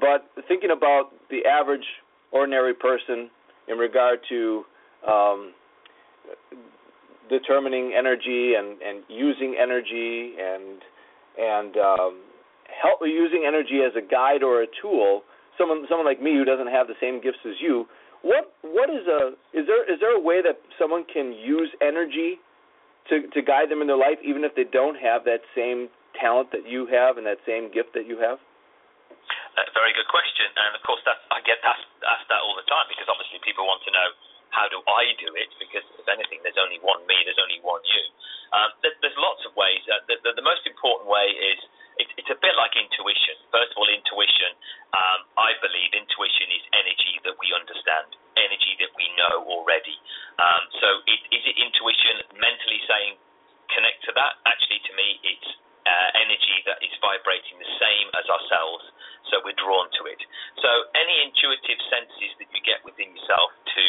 but 0.00 0.26
thinking 0.48 0.70
about 0.70 1.10
the 1.30 1.44
average 1.48 1.84
ordinary 2.32 2.74
person 2.74 3.30
in 3.68 3.78
regard 3.78 4.18
to 4.28 4.64
um, 5.08 5.52
determining 7.30 7.92
energy 7.96 8.54
and, 8.58 8.80
and 8.82 9.04
using 9.08 9.56
energy 9.60 10.34
and 10.40 10.82
and 11.36 11.76
um, 11.76 12.20
help 12.82 13.00
using 13.02 13.44
energy 13.46 13.80
as 13.86 13.92
a 13.96 14.06
guide 14.06 14.42
or 14.42 14.62
a 14.62 14.66
tool. 14.80 15.22
Someone 15.58 15.86
someone 15.88 16.06
like 16.06 16.20
me 16.20 16.34
who 16.34 16.44
doesn't 16.44 16.68
have 16.68 16.86
the 16.86 16.94
same 17.00 17.20
gifts 17.20 17.42
as 17.46 17.54
you. 17.60 17.86
What 18.22 18.52
what 18.62 18.90
is 18.90 19.06
a 19.06 19.28
is 19.56 19.66
there 19.66 19.92
is 19.92 20.00
there 20.00 20.16
a 20.16 20.20
way 20.20 20.42
that 20.42 20.58
someone 20.78 21.04
can 21.12 21.32
use 21.32 21.70
energy 21.80 22.38
to 23.10 23.28
to 23.30 23.40
guide 23.42 23.68
them 23.68 23.82
in 23.82 23.88
their 23.88 24.00
life 24.00 24.18
even 24.24 24.44
if 24.44 24.54
they 24.54 24.64
don't 24.64 24.96
have 24.96 25.24
that 25.24 25.44
same 25.54 25.88
talent 26.16 26.50
that 26.54 26.64
you 26.68 26.86
have 26.86 27.18
and 27.18 27.26
that 27.26 27.42
same 27.44 27.68
gift 27.70 27.92
that 27.94 28.06
you 28.06 28.16
have? 28.22 28.38
A 29.54 29.70
very 29.70 29.94
good 29.94 30.10
question, 30.10 30.50
and 30.50 30.74
of 30.74 30.82
course 30.82 31.02
I 31.06 31.38
get 31.46 31.62
asked, 31.62 31.86
asked 32.02 32.26
that 32.26 32.42
all 32.42 32.58
the 32.58 32.66
time 32.66 32.90
because 32.90 33.06
obviously 33.06 33.38
people 33.46 33.66
want 33.66 33.86
to 33.86 33.92
know 33.94 34.08
how 34.50 34.66
do 34.70 34.82
I 34.86 35.14
do 35.18 35.30
it 35.34 35.50
because 35.58 35.86
if 35.98 36.06
anything 36.10 36.42
there's 36.42 36.58
only 36.58 36.82
one 36.82 37.02
me, 37.06 37.14
there's 37.26 37.38
only 37.38 37.62
one 37.62 37.82
you. 37.86 38.02
Um, 38.54 38.70
there, 38.82 38.94
there's 39.02 39.18
lots 39.18 39.42
of 39.46 39.54
ways. 39.58 39.82
Uh, 39.86 40.02
the, 40.06 40.18
the, 40.26 40.30
the 40.38 40.46
most 40.46 40.66
important 40.66 41.10
way 41.10 41.26
is 41.26 41.58
it, 41.98 42.08
it's 42.18 42.30
a 42.30 42.38
bit 42.38 42.54
like 42.56 42.74
intuition. 42.74 43.36
First 43.50 43.72
of 43.72 43.76
all, 43.78 43.90
intuition. 43.90 44.52
Um, 44.94 45.20
I 45.38 45.54
believe 45.58 45.90
intuition 45.94 46.48
is 46.54 46.62
energy 46.74 47.18
that 47.26 47.34
we 47.38 47.50
understand, 47.54 48.14
energy 48.38 48.74
that 48.82 48.92
we 48.94 49.06
know 49.18 49.42
already. 49.50 49.98
Um, 50.38 50.62
so, 50.78 50.88
it, 51.06 51.20
is 51.34 51.44
it 51.46 51.56
intuition 51.58 52.38
mentally 52.38 52.80
saying 52.86 53.18
connect 53.74 54.02
to 54.06 54.12
that? 54.14 54.38
Actually, 54.46 54.82
to 54.86 54.92
me, 54.94 55.18
it's 55.22 55.48
uh, 55.84 56.08
energy 56.16 56.62
that 56.64 56.80
is 56.80 56.94
vibrating 57.02 57.58
the 57.60 57.70
same 57.78 58.08
as 58.16 58.26
ourselves 58.30 58.84
so 59.34 59.40
we're 59.44 59.56
drawn 59.56 59.88
to 60.00 60.02
it. 60.06 60.20
So 60.60 60.70
any 60.94 61.16
intuitive 61.24 61.80
senses 61.88 62.30
that 62.40 62.48
you 62.52 62.60
get 62.62 62.84
within 62.84 63.12
yourself 63.16 63.50
to 63.50 63.84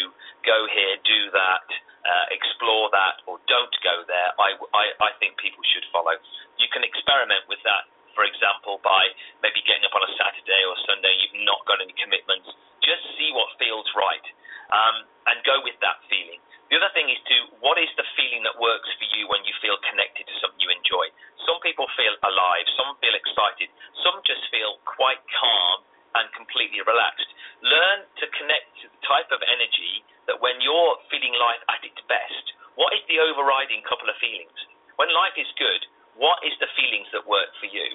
go 0.47 0.65
here, 0.71 0.95
do 1.03 1.21
that, 1.35 1.67
uh, 2.05 2.25
explore 2.31 2.89
that, 2.93 3.21
or 3.29 3.41
don't 3.49 3.73
go 3.83 4.05
there, 4.07 4.29
I, 4.37 4.57
I, 4.73 4.85
I 4.97 5.11
think 5.19 5.37
people 5.37 5.61
should 5.69 5.85
follow. 5.91 6.15
You 6.57 6.69
can 6.71 6.85
experiment 6.85 7.45
with 7.51 7.59
that, 7.67 7.89
for 8.15 8.23
example, 8.23 8.79
by 8.81 9.11
maybe 9.43 9.61
getting 9.67 9.83
up 9.83 9.93
on 9.93 10.07
a 10.07 10.11
Saturday 10.15 10.61
or 10.65 10.75
Sunday, 10.87 11.13
you've 11.21 11.43
not 11.43 11.61
got 11.67 11.83
any 11.83 11.93
commitments. 11.99 12.47
Just 12.81 13.03
see 13.19 13.29
what 13.35 13.51
feels 13.59 13.85
right 13.93 14.25
um, 14.71 15.05
and 15.29 15.37
go 15.43 15.59
with 15.61 15.75
that 15.83 15.99
feeling. 16.07 16.39
The 16.73 16.81
other 16.81 16.89
thing 16.97 17.11
is 17.13 17.21
to 17.29 17.37
what 17.61 17.77
is 17.77 17.91
the 17.93 18.07
feeling 18.17 18.41
that 18.41 18.57
works 18.57 18.89
for 18.97 19.05
you 19.13 19.29
when 19.29 19.45
you 19.45 19.53
feel 19.61 19.77
connected 19.85 20.25
to 20.25 20.35
something 20.41 20.57
you 20.57 20.73
enjoy? 20.73 21.05
Some 21.45 21.61
people 21.61 21.85
feel 21.93 22.15
alive, 22.25 22.65
some 22.73 22.97
feel 22.97 23.13
excited, 23.13 23.69
some 24.01 24.17
just 24.25 24.41
feel 24.49 24.81
quite 24.89 25.21
calm 25.29 25.85
and 26.17 26.25
completely 26.33 26.81
relaxed. 26.81 27.29
Learn 27.61 28.07
to 28.17 28.25
connect 28.33 28.71
to 28.81 28.89
the 28.89 29.01
type 29.05 29.29
of 29.29 29.45
energy 29.45 30.01
that 30.25 30.41
when 30.41 30.57
you're 30.57 30.97
feeling 31.13 31.37
life 31.37 31.61
at 31.69 31.85
its 31.85 32.01
best, 32.09 32.57
what 32.73 32.97
is 32.97 33.05
the 33.05 33.21
overriding 33.21 33.85
couple 33.85 34.09
of 34.09 34.17
feelings? 34.17 34.57
When 34.97 35.11
life 35.13 35.37
is 35.37 35.47
good, 35.61 35.85
what 36.15 36.39
is 36.47 36.55
the 36.63 36.71
feelings 36.79 37.11
that 37.11 37.27
work 37.27 37.51
for 37.59 37.67
you? 37.67 37.87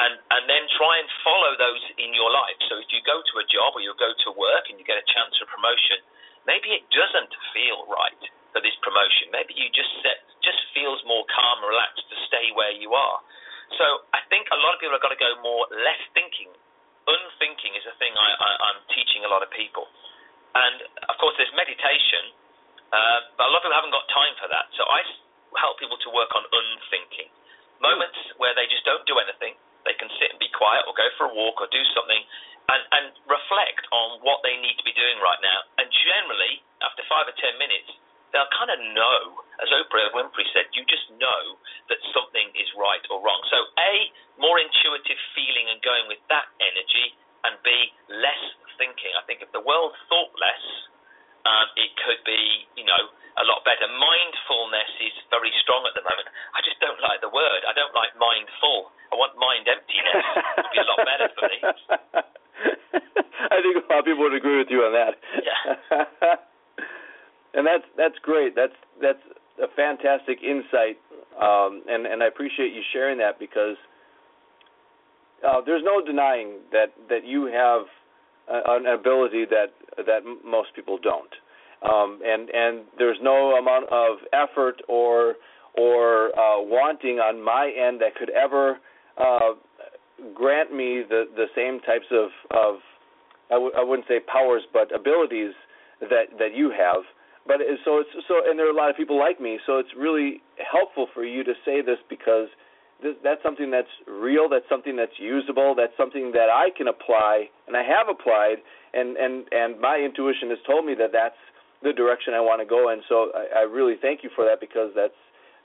And 0.00 0.20
and 0.32 0.44
then 0.48 0.64
try 0.76 1.00
and 1.00 1.08
follow 1.24 1.56
those 1.56 1.82
in 1.96 2.12
your 2.12 2.28
life. 2.28 2.56
So 2.68 2.80
if 2.80 2.88
you 2.92 3.00
go 3.04 3.20
to 3.20 3.34
a 3.40 3.46
job 3.48 3.76
or 3.76 3.80
you 3.80 3.92
go 3.96 4.12
to 4.12 4.28
work 4.36 4.68
and 4.68 4.76
you 4.76 4.84
get 4.84 5.00
a 5.00 5.06
chance 5.08 5.36
for 5.40 5.48
promotion, 5.48 6.00
maybe 6.44 6.72
it 6.76 6.84
doesn't 6.92 7.32
feel 7.56 7.88
right 7.88 8.22
for 8.52 8.60
this 8.60 8.76
promotion. 8.84 9.32
Maybe 9.32 9.56
you 9.56 9.72
just 9.72 9.88
set, 10.04 10.20
just 10.44 10.60
feels 10.76 11.00
more 11.08 11.24
calm 11.32 11.64
and 11.64 11.68
relaxed 11.72 12.04
to 12.12 12.16
stay 12.28 12.52
where 12.52 12.72
you 12.76 12.92
are. 12.92 13.18
So 13.80 14.04
I 14.12 14.20
think 14.28 14.52
a 14.52 14.58
lot 14.60 14.76
of 14.76 14.78
people 14.84 14.92
have 14.92 15.04
got 15.04 15.16
to 15.16 15.20
go 15.20 15.32
more 15.40 15.64
less 15.72 16.02
thinking. 16.12 16.52
Unthinking 17.08 17.72
is 17.74 17.88
a 17.88 17.96
thing 17.96 18.12
I, 18.12 18.28
I, 18.36 18.50
I'm 18.70 18.80
teaching 18.92 19.24
a 19.24 19.30
lot 19.32 19.40
of 19.40 19.48
people. 19.50 19.88
And 20.52 20.84
of 21.08 21.16
course, 21.16 21.32
there's 21.40 21.52
meditation, 21.56 22.36
uh, 22.92 23.32
but 23.40 23.48
a 23.48 23.50
lot 23.50 23.64
of 23.64 23.72
people 23.72 23.80
haven't 23.80 23.96
got 23.96 24.04
time 24.12 24.36
for 24.36 24.48
that. 24.52 24.68
So 24.76 24.84
I 24.84 25.00
help 25.56 25.80
people 25.80 25.96
to 26.04 26.10
work 26.12 26.28
on 26.36 26.44
unthinking. 26.44 27.32
Moments 27.82 28.16
where 28.38 28.54
they 28.54 28.70
just 28.70 28.86
don't 28.86 29.02
do 29.10 29.18
anything. 29.18 29.58
They 29.82 29.98
can 29.98 30.06
sit 30.22 30.30
and 30.30 30.38
be 30.38 30.48
quiet 30.54 30.86
or 30.86 30.94
go 30.94 31.10
for 31.18 31.26
a 31.26 31.32
walk 31.34 31.58
or 31.58 31.66
do 31.74 31.82
something 31.90 32.22
and, 32.70 32.82
and 32.94 33.06
reflect 33.26 33.82
on 33.90 34.22
what 34.22 34.40
they 34.46 34.54
need 34.62 34.78
to 34.78 34.86
be 34.86 34.94
doing 34.94 35.18
right 35.18 35.42
now. 35.42 35.66
And 35.82 35.90
generally, 35.90 36.62
after 36.86 37.02
five 37.10 37.26
or 37.26 37.34
ten 37.34 37.58
minutes, 37.58 37.90
they'll 38.30 38.48
kind 38.54 38.70
of 38.70 38.80
know, 38.94 39.42
as 39.58 39.68
Oprah 39.74 40.14
Winfrey 40.14 40.46
said, 40.54 40.70
you 40.72 40.86
just 40.86 41.04
know 41.18 41.58
that 41.90 41.98
something 42.14 42.48
is 42.54 42.70
right 42.78 43.02
or 43.10 43.18
wrong. 43.20 43.42
So, 43.50 43.58
A, 43.76 43.92
more 44.38 44.56
intuitive 44.62 45.20
feeling 45.34 45.68
and 45.74 45.82
going 45.82 46.06
with 46.06 46.22
that 46.30 46.48
energy, 46.62 47.18
and 47.44 47.58
B, 47.66 47.68
less 48.08 48.42
thinking. 48.78 49.12
I 49.18 49.22
think 49.26 49.42
if 49.42 49.50
the 49.50 49.62
world 49.62 49.92
thought 50.06 50.32
less, 50.38 50.64
um, 51.42 51.66
it 51.74 51.90
could 52.06 52.22
be, 52.22 52.70
you 52.78 52.86
know, 52.86 53.10
a 53.42 53.46
lot 53.50 53.66
better. 53.66 53.90
Mindfulness 53.90 54.90
is 55.02 55.14
very 55.28 55.50
strong 55.66 55.82
at 55.90 55.98
the 55.98 56.06
moment. 56.06 56.30
I 56.54 56.62
just 56.62 56.78
don't 56.78 57.02
like 57.02 57.18
the 57.18 57.32
word. 57.34 57.66
I 57.66 57.74
don't 57.74 57.92
like 57.92 58.14
mindful. 58.14 58.94
I 59.10 59.18
want 59.18 59.34
mind 59.34 59.66
emptiness. 59.66 60.22
it 60.22 60.62
would 60.62 60.72
be 60.72 60.80
a 60.80 60.88
lot 60.88 61.00
better 61.02 61.28
for 61.34 61.42
me. 61.50 61.58
I 63.52 63.58
think 63.58 63.74
a 63.76 63.84
lot 63.90 64.00
of 64.00 64.06
people 64.06 64.22
would 64.22 64.38
agree 64.38 64.62
with 64.62 64.70
you 64.70 64.86
on 64.86 64.94
that. 64.94 65.18
Yeah. 65.42 66.38
and 67.54 67.66
that's 67.66 67.84
that's 67.98 68.18
great. 68.22 68.54
That's 68.54 68.76
that's 69.00 69.22
a 69.58 69.68
fantastic 69.74 70.38
insight, 70.42 70.96
um, 71.36 71.82
and 71.88 72.06
and 72.06 72.22
I 72.22 72.26
appreciate 72.26 72.72
you 72.72 72.82
sharing 72.92 73.18
that 73.18 73.38
because 73.38 73.76
uh, 75.46 75.60
there's 75.64 75.82
no 75.84 76.04
denying 76.04 76.62
that 76.70 76.94
that 77.08 77.26
you 77.26 77.46
have 77.46 77.90
a, 78.48 78.78
an 78.78 78.86
ability 78.86 79.44
that 79.50 79.74
that 79.96 80.22
most 80.44 80.74
people 80.74 80.98
don't, 81.02 81.32
um, 81.84 82.20
and 82.24 82.48
and 82.50 82.84
there's 82.98 83.18
no 83.22 83.56
amount 83.56 83.86
of 83.90 84.18
effort 84.32 84.82
or 84.88 85.34
or 85.76 86.28
uh, 86.38 86.60
wanting 86.60 87.18
on 87.18 87.42
my 87.42 87.72
end 87.72 88.00
that 88.00 88.14
could 88.14 88.30
ever 88.30 88.78
uh, 89.18 89.54
grant 90.34 90.72
me 90.72 91.02
the 91.08 91.24
the 91.36 91.46
same 91.56 91.80
types 91.80 92.06
of 92.10 92.30
of 92.50 92.76
I 93.50 93.54
w- 93.54 93.72
I 93.76 93.82
wouldn't 93.82 94.08
say 94.08 94.20
powers 94.20 94.62
but 94.72 94.94
abilities 94.94 95.52
that 96.00 96.38
that 96.38 96.54
you 96.54 96.70
have. 96.70 97.02
But 97.46 97.60
it, 97.60 97.78
so 97.84 97.98
it's 97.98 98.10
so 98.28 98.42
and 98.46 98.58
there 98.58 98.66
are 98.66 98.70
a 98.72 98.76
lot 98.76 98.90
of 98.90 98.96
people 98.96 99.18
like 99.18 99.40
me, 99.40 99.58
so 99.66 99.78
it's 99.78 99.92
really 99.96 100.40
helpful 100.58 101.08
for 101.12 101.24
you 101.24 101.42
to 101.42 101.54
say 101.64 101.82
this 101.82 101.98
because 102.08 102.48
that's 103.24 103.42
something 103.42 103.68
that's 103.68 103.90
real, 104.06 104.48
that's 104.48 104.68
something 104.68 104.94
that's 104.94 105.18
usable, 105.18 105.74
that's 105.74 105.92
something 105.96 106.30
that 106.32 106.46
I 106.54 106.70
can 106.76 106.86
apply 106.86 107.50
and 107.66 107.76
I 107.76 107.82
have 107.82 108.06
applied 108.08 108.62
and 108.94 109.16
and 109.16 109.44
and 109.50 109.80
my 109.80 109.98
intuition 109.98 110.50
has 110.50 110.58
told 110.66 110.86
me 110.86 110.94
that 110.98 111.10
that's 111.12 111.38
the 111.82 111.92
direction 111.92 112.34
I 112.34 112.40
want 112.40 112.60
to 112.60 112.66
go 112.66 112.90
in. 112.92 113.00
So 113.08 113.30
I, 113.34 113.60
I 113.60 113.62
really 113.62 113.94
thank 114.00 114.22
you 114.22 114.30
for 114.34 114.44
that 114.44 114.60
because 114.60 114.90
that's 114.94 115.18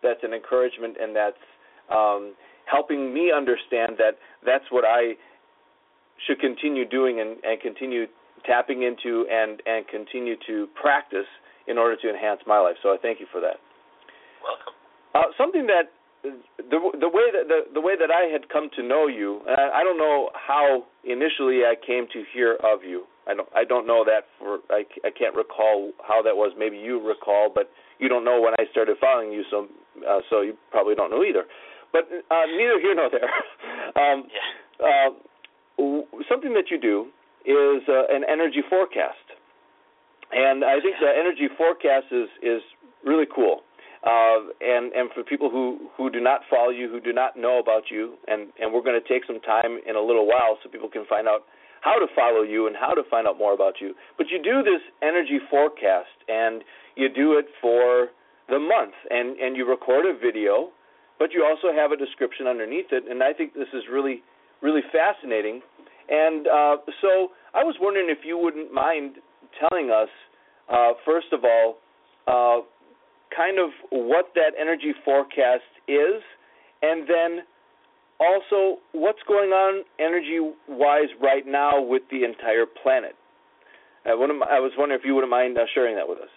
that's 0.04 0.20
an 0.24 0.34
encouragement 0.34 0.98
and 1.02 1.16
that's 1.16 1.44
um, 1.90 2.34
helping 2.66 3.14
me 3.14 3.32
understand 3.36 3.94
that 3.98 4.18
that's 4.46 4.66
what 4.70 4.86
I 4.86 5.14
should 6.26 6.40
continue 6.40 6.88
doing 6.88 7.20
and, 7.22 7.38
and 7.44 7.62
continue 7.62 8.06
tapping 8.46 8.84
into 8.84 9.26
and 9.30 9.62
and 9.66 9.88
continue 9.88 10.36
to 10.48 10.68
practice 10.80 11.28
in 11.68 11.78
order 11.78 11.96
to 12.02 12.10
enhance 12.10 12.42
my 12.48 12.60
life. 12.60 12.76
So 12.82 12.90
I 12.90 12.98
thank 13.02 13.20
you 13.20 13.28
for 13.32 13.42
that. 13.42 13.58
Welcome. 14.44 14.74
Uh, 15.16 15.34
something 15.38 15.68
that 15.68 15.92
the 16.24 16.80
the 17.00 17.10
way 17.10 17.28
that 17.32 17.48
the 17.48 17.60
the 17.74 17.82
way 17.82 17.94
that 18.00 18.10
I 18.12 18.32
had 18.32 18.50
come 18.50 18.70
to 18.76 18.84
know 18.84 19.08
you, 19.08 19.42
and 19.48 19.60
I, 19.60 19.82
I 19.82 19.84
don't 19.84 19.98
know 19.98 20.30
how 20.34 20.84
initially 21.04 21.62
I 21.66 21.76
came 21.76 22.08
to 22.14 22.24
hear 22.34 22.58
of 22.64 22.84
you. 22.84 23.04
I 23.28 23.34
don't 23.34 23.50
I 23.56 23.64
don't 23.64 23.86
know 23.86 24.04
that 24.06 24.26
for 24.40 24.60
I 24.70 24.84
I 25.04 25.12
can't 25.12 25.36
recall 25.36 25.92
how 26.08 26.22
that 26.22 26.36
was. 26.36 26.54
Maybe 26.58 26.78
you 26.78 27.06
recall, 27.06 27.52
but 27.54 27.70
you 28.00 28.08
don't 28.08 28.24
know 28.24 28.40
when 28.40 28.54
I 28.60 28.70
started 28.72 28.98
following 29.00 29.32
you, 29.32 29.44
so 29.52 29.68
uh, 30.08 30.20
so 30.30 30.42
you 30.42 30.58
probably 30.72 30.96
don't 30.96 31.12
know 31.12 31.24
either. 31.24 31.44
But 31.92 32.08
uh, 32.12 32.46
neither 32.56 32.80
here 32.80 32.96
nor 32.96 33.10
there. 33.10 33.30
um, 34.02 34.28
yeah. 34.32 35.10
Uh, 35.10 36.02
something 36.30 36.54
that 36.54 36.70
you 36.70 36.80
do 36.80 37.08
is 37.46 37.84
uh, 37.88 38.14
an 38.14 38.24
energy 38.30 38.62
forecast, 38.70 39.26
and 40.32 40.64
I 40.64 40.80
think 40.82 40.96
the 41.00 41.10
energy 41.10 41.48
forecast 41.58 42.08
is 42.12 42.30
is 42.42 42.62
really 43.04 43.26
cool. 43.34 43.62
Uh, 44.04 44.54
and 44.62 44.94
and 44.94 45.10
for 45.14 45.24
people 45.24 45.50
who 45.50 45.90
who 45.98 46.10
do 46.10 46.22
not 46.22 46.42
follow 46.50 46.70
you, 46.70 46.90
who 46.90 47.00
do 47.00 47.12
not 47.12 47.36
know 47.36 47.60
about 47.60 47.90
you, 47.90 48.16
and 48.28 48.54
and 48.60 48.72
we're 48.72 48.84
going 48.84 49.00
to 49.00 49.08
take 49.08 49.26
some 49.26 49.42
time 49.42 49.80
in 49.88 49.96
a 49.96 50.02
little 50.02 50.28
while 50.28 50.58
so 50.62 50.70
people 50.70 50.90
can 50.90 51.06
find 51.10 51.28
out 51.28 51.44
how 51.82 52.00
to 52.00 52.08
follow 52.16 52.42
you 52.42 52.68
and 52.68 52.76
how 52.76 52.94
to 52.94 53.04
find 53.10 53.28
out 53.28 53.38
more 53.38 53.54
about 53.54 53.76
you. 53.82 53.94
But 54.18 54.28
you 54.30 54.42
do 54.42 54.64
this 54.64 54.82
energy 55.02 55.40
forecast, 55.50 56.18
and 56.28 56.64
you 56.96 57.10
do 57.10 57.38
it 57.38 57.46
for 57.62 58.10
the 58.50 58.60
month, 58.60 58.94
and 59.10 59.38
and 59.40 59.56
you 59.56 59.68
record 59.68 60.06
a 60.06 60.18
video, 60.18 60.70
but 61.20 61.32
you 61.34 61.46
also 61.46 61.76
have 61.76 61.92
a 61.92 61.98
description 61.98 62.48
underneath 62.48 62.92
it. 62.92 63.04
And 63.10 63.24
I 63.24 63.34
think 63.34 63.54
this 63.54 63.70
is 63.74 63.84
really 63.92 64.24
really 64.62 64.82
fascinating. 64.92 65.62
And 66.10 66.48
uh, 66.48 66.78
so 67.02 67.32
I 67.54 67.64
was 67.64 67.76
wondering 67.82 68.08
if 68.10 68.20
you 68.24 68.38
wouldn't 68.38 68.74
mind 68.74 69.18
telling 69.60 69.92
us, 69.92 70.10
uh, 70.70 70.94
first 71.06 71.28
of 71.32 71.44
all. 71.44 71.78
Uh, 72.28 72.66
kind 73.36 73.60
of 73.60 73.70
what 73.92 74.32
that 74.36 74.52
energy 74.60 74.94
forecast 75.04 75.64
is, 75.88 76.22
and 76.82 77.08
then 77.08 77.44
also 78.20 78.82
what's 78.94 79.22
going 79.28 79.54
on 79.54 79.86
energy 80.02 80.42
wise 80.68 81.10
right 81.22 81.46
now 81.46 81.82
with 81.82 82.04
the 82.10 82.26
entire 82.26 82.66
planet. 82.66 83.14
I, 84.06 84.16
I 84.16 84.60
was 84.64 84.72
wondering 84.78 85.00
if 85.00 85.06
you 85.06 85.14
wouldn't 85.14 85.32
mind 85.32 85.58
uh, 85.58 85.68
sharing 85.76 85.96
that 86.00 86.08
with 86.08 86.24
us. 86.24 86.32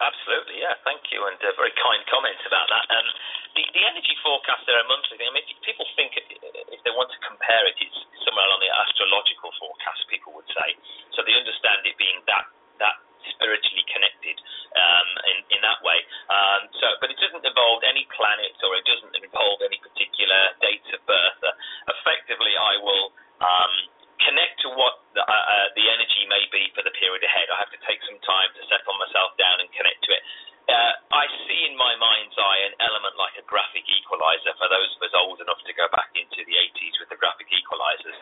Absolutely, 0.00 0.58
yeah. 0.58 0.74
Thank 0.82 1.06
you, 1.14 1.22
and 1.22 1.38
uh, 1.38 1.54
very 1.54 1.72
kind 1.78 2.02
comments 2.10 2.42
about 2.46 2.66
that. 2.66 2.84
Um, 2.90 3.08
the, 3.54 3.62
the 3.72 3.82
energy 3.86 4.14
forecast 4.26 4.66
are 4.66 4.82
a 4.82 4.86
monthly 4.90 5.16
thing. 5.16 5.30
I 5.30 5.34
mean, 5.34 5.46
people 5.62 5.86
think 5.94 6.18
if 6.18 6.80
they 6.82 6.94
want 6.94 7.14
to 7.14 7.20
compare 7.22 7.62
it, 7.70 7.78
it's 7.78 7.98
somewhere 8.26 8.46
along 8.50 8.58
the 8.58 8.72
astrological 8.74 9.54
forecast. 9.62 10.02
People 10.10 10.34
would 10.34 10.50
say, 10.50 10.74
so 11.14 11.22
they 11.22 11.34
understand 11.38 11.86
it 11.86 11.94
being 11.94 12.18
that 12.26 12.46
that 12.82 12.98
spiritually 13.32 13.84
connected 13.88 14.36
um, 14.76 15.08
in, 15.30 15.38
in 15.56 15.60
that 15.64 15.80
way. 15.80 15.98
Um, 16.28 16.68
so, 16.78 16.86
but 17.00 17.08
it 17.08 17.18
doesn't 17.18 17.44
involve 17.44 17.80
any 17.86 18.04
planets 18.12 18.60
or 18.60 18.76
it 18.76 18.84
doesn't 18.84 19.14
involve 19.16 19.62
any 19.64 19.80
particular 19.80 20.40
dates 20.60 20.88
of 20.92 21.00
birth. 21.08 21.40
Uh, 21.40 21.52
effectively, 21.94 22.54
I 22.54 22.74
will 22.82 23.06
um, 23.40 23.74
connect 24.22 24.60
to 24.64 24.68
what 24.72 25.04
the, 25.12 25.22
uh, 25.22 25.32
uh, 25.32 25.66
the 25.76 25.86
energy 25.86 26.24
may 26.30 26.44
be 26.50 26.70
for 26.72 26.82
the 26.82 26.94
period 26.96 27.22
ahead. 27.24 27.46
I 27.50 27.58
have 27.60 27.72
to 27.74 27.80
take 27.84 28.00
some 28.06 28.18
time 28.22 28.50
to 28.56 28.62
settle 28.70 28.96
myself 28.96 29.36
down 29.36 29.60
and 29.60 29.68
connect 29.74 30.00
to 30.08 30.10
it. 30.14 30.22
Uh, 30.64 30.96
I 31.12 31.28
see 31.44 31.68
in 31.68 31.76
my 31.76 31.92
mind's 32.00 32.32
eye 32.40 32.60
an 32.64 32.74
element 32.80 33.20
like 33.20 33.36
a 33.36 33.44
graphic 33.44 33.84
equalizer 33.84 34.56
for 34.56 34.64
those 34.72 34.88
of 34.96 35.00
us 35.04 35.12
old 35.12 35.36
enough 35.44 35.60
to 35.68 35.76
go 35.76 35.84
back 35.92 36.08
into 36.16 36.40
the 36.40 36.56
80s 36.56 36.96
with 37.04 37.12
the 37.12 37.20
graphic 37.20 37.52
equalizers. 37.52 38.16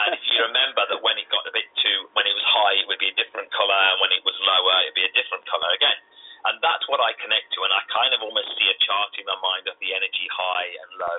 and 0.00 0.10
if 0.16 0.24
you 0.32 0.40
remember 0.40 0.88
that 0.88 1.04
when 1.04 1.20
it 1.20 1.28
got 1.28 1.44
a 1.44 1.52
bit 1.52 1.68
too, 1.84 2.08
when 2.16 2.24
it 2.24 2.32
was 2.32 2.46
high, 2.48 2.80
it 2.80 2.88
would 2.88 2.96
be 2.96 3.12
a 3.12 3.18
different 3.20 3.52
color, 3.52 3.76
and 3.92 4.00
when 4.00 4.08
it 4.16 4.24
was 4.24 4.32
lower, 4.40 4.76
it'd 4.88 4.96
be 4.96 5.04
a 5.04 5.12
different 5.12 5.44
color 5.44 5.68
again. 5.76 6.00
And 6.48 6.56
that's 6.64 6.88
what 6.88 7.04
I 7.04 7.12
connect 7.20 7.52
to, 7.54 7.60
and 7.60 7.72
I 7.76 7.84
kind 7.92 8.16
of 8.16 8.24
almost 8.24 8.56
see 8.56 8.72
a 8.72 8.76
chart 8.88 9.12
in 9.20 9.28
my 9.28 9.36
mind 9.44 9.68
of 9.68 9.76
the 9.76 9.92
energy 9.92 10.26
high 10.32 10.72
and 10.72 10.90
low. 10.96 11.18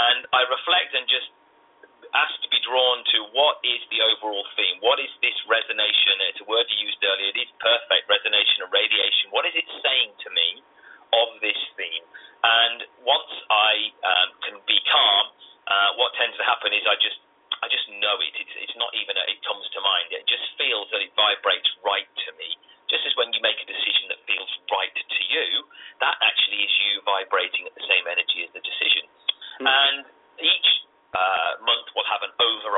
And 0.00 0.20
I 0.32 0.48
reflect 0.48 0.96
and 0.96 1.04
just 1.12 1.28
asked 2.14 2.40
to 2.44 2.50
be 2.52 2.60
drawn 2.62 3.02
to 3.12 3.18
what 3.34 3.58
is 3.66 3.80
the 3.90 4.00
overall 4.00 4.44
theme? 4.54 4.78
What 4.84 5.00
is 5.00 5.10
this 5.24 5.34
resonation? 5.48 6.14
It's 6.30 6.42
a 6.42 6.48
word 6.48 6.66
you 6.70 6.86
used 6.86 7.00
earlier. 7.02 7.32
It 7.34 7.40
is 7.48 7.50
perfect 7.58 8.06
resonation 8.06 8.66
and 8.66 8.70
radiation. 8.70 9.32
What 9.32 9.48
is 9.48 9.54
it 9.56 9.66
saying 9.82 10.12
to 10.24 10.28
me 10.30 10.62
of 11.12 11.28
this 11.44 11.58
theme? 11.74 12.04
And 12.44 12.78
once 13.02 13.32
I 13.50 13.72
um, 14.04 14.28
can 14.44 14.56
be 14.68 14.78
calm, 14.86 15.26
uh, 15.66 15.90
what 15.98 16.14
tends 16.14 16.36
to 16.38 16.44
happen 16.46 16.70
is 16.72 16.84
I 16.86 16.94
just 17.00 17.18
I 17.64 17.72
just 17.72 17.88
know 17.88 18.20
it. 18.20 18.36
It's, 18.36 18.54
it's 18.68 18.76
not 18.76 18.92
even 18.92 19.16
a, 19.16 19.24
it 19.32 19.40
comes 19.40 19.64
to 19.72 19.80
mind. 19.80 20.12
It 20.12 20.28
just 20.28 20.44
feels 20.60 20.92
that 20.92 21.00
it 21.00 21.10
vibrates 21.16 21.66
right 21.80 22.06
to 22.06 22.30
me. 22.36 22.52
Just 22.86 23.02
as 23.08 23.16
when 23.18 23.32
you 23.32 23.40
make 23.40 23.58
a 23.58 23.66
decision 23.66 24.12
that 24.12 24.20
feels 24.28 24.50
right 24.70 24.92
to 24.92 25.22
you, 25.26 25.46
that 26.04 26.20
actually 26.20 26.62
is 26.62 26.70
you 26.84 27.02
vibrating 27.02 27.66
at 27.66 27.74
the 27.74 27.82
same 27.88 28.04
energy 28.06 28.44
as 28.44 28.52
the 28.52 28.62
decision. 28.62 29.08
Mm-hmm. 29.58 29.66
And 29.66 30.04
each 30.38 30.68
uh, 31.16 31.52
month 31.64 31.88
will 31.96 32.06
have 32.12 32.20
an 32.20 32.32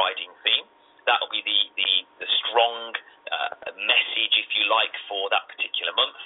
overriding 0.08 0.32
theme. 0.44 0.66
That 1.04 1.20
will 1.20 1.32
be 1.32 1.44
the 1.44 1.60
the, 1.76 1.90
the 2.24 2.28
strong 2.44 2.92
uh, 3.28 3.72
message, 3.76 4.34
if 4.40 4.48
you 4.56 4.64
like, 4.72 4.92
for 5.08 5.28
that 5.32 5.44
particular 5.48 5.92
month. 5.96 6.20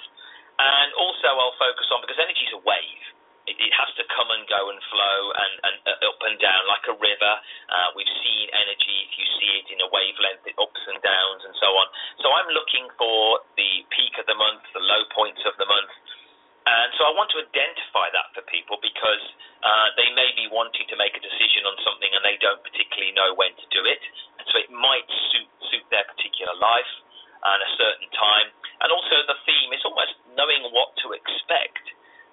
And 0.59 0.89
also, 0.95 1.27
I'll 1.27 1.59
focus 1.59 1.87
on 1.91 1.99
because 2.03 2.19
energy 2.19 2.47
is 2.47 2.55
a 2.55 2.63
wave. 2.63 3.03
It, 3.43 3.59
it 3.59 3.73
has 3.75 3.91
to 3.99 4.07
come 4.07 4.31
and 4.31 4.47
go 4.47 4.71
and 4.71 4.79
flow 4.87 5.19
and, 5.35 5.53
and 5.67 5.75
uh, 5.83 6.07
up 6.07 6.19
and 6.23 6.39
down 6.39 6.63
like 6.71 6.87
a 6.87 6.95
river. 6.95 7.33
Uh, 7.67 7.89
we've 7.91 8.15
seen 8.23 8.47
energy, 8.55 8.95
if 9.03 9.11
you 9.19 9.27
see 9.39 9.51
it 9.59 9.67
in 9.67 9.79
a 9.83 9.89
wavelength, 9.91 10.47
it 10.47 10.55
ups 10.55 10.79
and 10.87 10.99
downs 11.03 11.43
and 11.43 11.51
so 11.59 11.67
on. 11.75 11.87
So 12.23 12.31
I'm 12.31 12.47
looking 12.55 12.87
for 12.95 13.43
the 13.59 13.83
peak 13.91 14.15
of 14.15 14.31
the 14.31 14.37
month, 14.39 14.63
the 14.71 14.83
low 14.83 15.03
points 15.11 15.43
of 15.43 15.59
the 15.59 15.67
month, 15.67 15.91
and 16.63 16.95
so 16.95 17.03
I 17.03 17.11
want 17.11 17.27
to 17.35 17.43
identify 17.43 18.07
that 18.15 18.31
for 18.31 18.39
people 18.47 18.79
because 18.79 19.23
uh, 19.67 19.87
they 19.99 20.07
may 20.15 20.31
be 20.31 20.47
wanting 20.47 20.87
to 20.87 20.95
make 20.95 21.11
a 21.11 21.23
decision 21.23 21.67
on 21.67 21.75
something 21.83 22.07
and 22.07 22.23
they 22.23 22.39
don't 22.39 22.63
particularly 22.63 23.11
know 23.11 23.35
when 23.35 23.51
to 23.51 23.67
do 23.67 23.83
it. 23.83 23.99
And 24.39 24.47
so 24.47 24.55
it 24.63 24.71
might 24.71 25.03
suit 25.31 25.49
suit 25.67 25.83
their 25.91 26.07
particular 26.07 26.55
life 26.55 26.93
and 27.43 27.59
a 27.59 27.71
certain 27.75 28.07
time. 28.15 28.47
And 28.79 28.95
also 28.95 29.27
the 29.27 29.35
theme 29.43 29.75
is 29.75 29.83
almost 29.83 30.15
knowing 30.39 30.63
what 30.71 30.95
to 31.03 31.11
expect. 31.11 31.83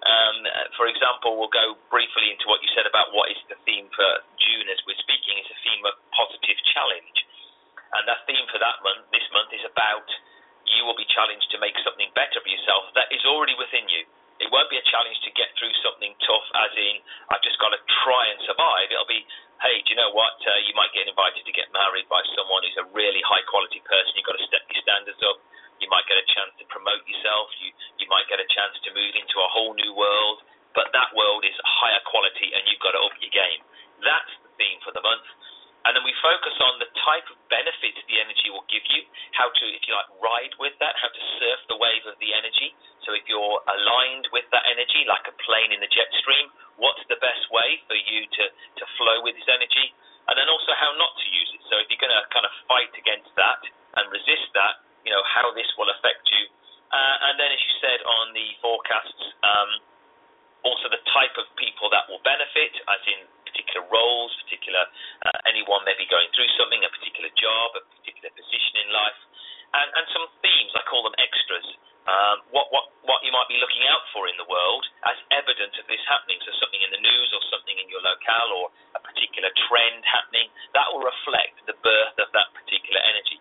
Um, 0.07 0.47
for 0.79 0.87
example, 0.87 1.35
we'll 1.35 1.53
go 1.53 1.75
briefly 1.91 2.31
into 2.31 2.47
what 2.47 2.63
you 2.63 2.71
said 2.79 2.87
about 2.87 3.11
what 3.11 3.35
is 3.35 3.41
the 3.51 3.59
theme 3.67 3.91
for 3.91 4.11
June 4.39 4.71
as 4.71 4.79
we're 4.87 4.99
speaking. 5.03 5.43
It's 5.43 5.51
a 5.51 5.61
theme 5.67 5.83
of 5.91 5.99
positive 6.15 6.57
challenge. 6.71 7.19
And 7.99 8.07
that 8.07 8.23
theme 8.31 8.47
for 8.55 8.63
that 8.63 8.79
month, 8.87 9.11
this 9.11 9.27
month, 9.35 9.51
is 9.51 9.67
about 9.67 10.07
you 10.71 10.87
will 10.87 10.97
be 10.97 11.09
challenged 11.11 11.51
to 11.51 11.59
make 11.59 11.75
something 11.83 12.09
better 12.15 12.39
for 12.39 12.51
yourself 12.51 12.87
that 12.95 13.11
is 13.11 13.27
already 13.27 13.59
within 13.59 13.91
you. 13.91 14.07
It 14.41 14.49
won't 14.49 14.73
be 14.73 14.81
a 14.81 14.87
challenge 14.89 15.21
to 15.29 15.31
get 15.37 15.53
through 15.61 15.73
something 15.85 16.17
tough, 16.25 16.49
as 16.71 16.95
I've 17.35 17.43
just 17.43 17.59
got 17.59 17.75
to 17.75 17.81
try 18.07 18.23
and 18.31 18.39
survive. 18.47 18.91
It'll 18.91 19.09
be, 19.11 19.27
hey, 19.63 19.83
do 19.83 19.95
you 19.95 19.99
know 19.99 20.15
what? 20.15 20.39
Uh, 20.43 20.61
you 20.67 20.75
might 20.79 20.95
get 20.95 21.11
invited 21.11 21.43
to 21.43 21.53
get 21.55 21.71
married 21.75 22.07
by 22.07 22.23
someone 22.39 22.63
who's 22.63 22.79
a 22.79 22.87
really 22.95 23.23
high 23.27 23.43
quality 23.51 23.83
person. 23.83 24.15
You've 24.15 24.29
got 24.29 24.39
to 24.39 24.47
step 24.47 24.63
your 24.71 24.83
standards 24.87 25.21
up. 25.27 25.39
You 25.83 25.89
might 25.89 26.07
get 26.07 26.21
a 26.21 26.27
chance 26.31 26.53
to 26.61 26.65
promote 26.69 27.03
yourself. 27.09 27.49
You, 27.59 27.73
you 28.05 28.07
might 28.13 28.29
get 28.29 28.39
a 28.39 28.49
chance 28.53 28.77
to 28.85 28.91
move 28.93 29.15
into 29.17 29.37
a 29.41 29.49
whole 29.51 29.75
new 29.75 29.93
world. 29.97 30.45
But 30.77 30.95
that 30.95 31.11
world 31.19 31.43
is 31.43 31.57
higher 31.67 32.03
quality, 32.07 32.55
and 32.55 32.63
you've 32.71 32.83
got 32.85 32.95
to 32.95 33.03
up 33.03 33.17
your 33.19 33.35
game. 33.35 33.63
That's 34.07 34.31
the 34.47 34.51
theme 34.55 34.79
for 34.87 34.95
the 34.95 35.03
month 35.03 35.27
and 35.85 35.97
then 35.97 36.05
we 36.05 36.13
focus 36.21 36.57
on 36.61 36.77
the 36.79 36.91
type 37.01 37.25
of 37.33 37.39
benefit 37.49 37.97
the 38.09 38.19
energy 38.21 38.53
will 38.53 38.67
give 38.69 38.85
you, 38.91 39.03
how 39.33 39.49
to, 39.49 39.65
if 39.73 39.83
you 39.89 39.95
like, 39.97 40.11
ride 40.21 40.55
with 40.61 40.77
that, 40.83 40.99
how 41.01 41.09
to 41.09 41.23
surf 41.41 41.61
the 41.73 41.79
wave 41.79 42.05
of 42.05 42.19
the 42.21 42.35
energy. 42.37 42.75
So 43.07 43.17
if 43.17 43.25
you're 43.31 43.59
aligned 43.65 44.29
with 44.35 44.45
that 44.53 44.67
energy, 44.69 45.09
like 45.09 45.25
a 45.31 45.35
plane 45.41 45.73
in 45.73 45.81
the 45.81 45.89
jet 45.89 46.13
stream, 46.21 46.53
what's 46.77 47.01
the 47.09 47.17
best 47.23 47.49
way 47.49 47.81
for 47.89 47.97
you 47.97 48.29
to, 48.29 48.45
to 48.53 48.85
flow 49.01 49.25
with 49.25 49.39
this 49.41 49.49
energy? 49.49 49.95
And 50.29 50.37
then 50.37 50.53
also 50.53 50.77
how 50.77 50.93
not 51.01 51.17
to 51.17 51.27
use 51.33 51.51
it. 51.57 51.63
So 51.73 51.81
if 51.81 51.89
you're 51.89 52.03
going 52.03 52.13
to 52.13 52.25
kind 52.29 52.45
of 52.45 52.53
fight 52.69 52.93
against 52.95 53.33
that 53.41 53.65
and 53.97 54.07
resist 54.13 54.53
that, 54.55 54.85
you 55.03 55.11
know, 55.11 55.25
how 55.25 55.49
this 55.57 55.67
will 55.81 55.89
affect 55.89 56.29
you 56.29 56.45
Uh, 56.91 57.17
and 57.31 57.39
then, 57.39 57.51
as 57.55 57.61
you 57.63 57.73
said 57.79 58.01
on 58.03 58.35
the 58.35 58.47
forecasts, 58.59 59.23
um, 59.47 59.71
also 60.67 60.91
the 60.91 61.01
type 61.15 61.35
of 61.39 61.47
people 61.55 61.87
that 61.95 62.05
will 62.11 62.21
benefit, 62.27 62.75
as 62.75 63.03
in 63.07 63.21
particular 63.51 63.83
roles, 63.91 64.31
particular 64.47 64.87
uh, 65.27 65.39
anyone 65.51 65.83
maybe 65.83 66.07
going 66.07 66.31
through 66.33 66.49
something, 66.55 66.81
a 66.87 66.91
particular 66.95 67.31
job, 67.35 67.69
a 67.75 67.83
particular 68.01 68.31
position 68.39 68.87
in 68.87 68.89
life, 68.95 69.21
and, 69.75 69.89
and 69.99 70.07
some 70.15 70.27
themes. 70.41 70.71
I 70.79 70.87
call 70.87 71.03
them 71.03 71.19
extras. 71.19 71.67
Um, 72.09 72.43
what, 72.51 72.73
what, 72.73 72.91
what 73.05 73.21
you 73.23 73.31
might 73.31 73.47
be 73.47 73.61
looking 73.61 73.85
out 73.93 74.03
for 74.11 74.25
in 74.25 74.35
the 74.41 74.49
world 74.49 74.83
as 75.05 75.21
evidence 75.37 75.77
of 75.77 75.87
this 75.87 76.01
happening. 76.09 76.41
So 76.43 76.51
something 76.57 76.81
in 76.81 76.91
the 76.91 77.03
news 77.03 77.29
or 77.37 77.43
something 77.53 77.77
in 77.77 77.87
your 77.93 78.01
locale 78.01 78.51
or 78.57 78.67
a 78.97 79.01
particular 79.05 79.53
trend 79.69 80.01
happening, 80.09 80.49
that 80.73 80.89
will 80.91 81.05
reflect 81.05 81.61
the 81.69 81.77
birth 81.85 82.17
of 82.19 82.33
that 82.33 82.49
particular 82.57 82.99
energy. 83.05 83.39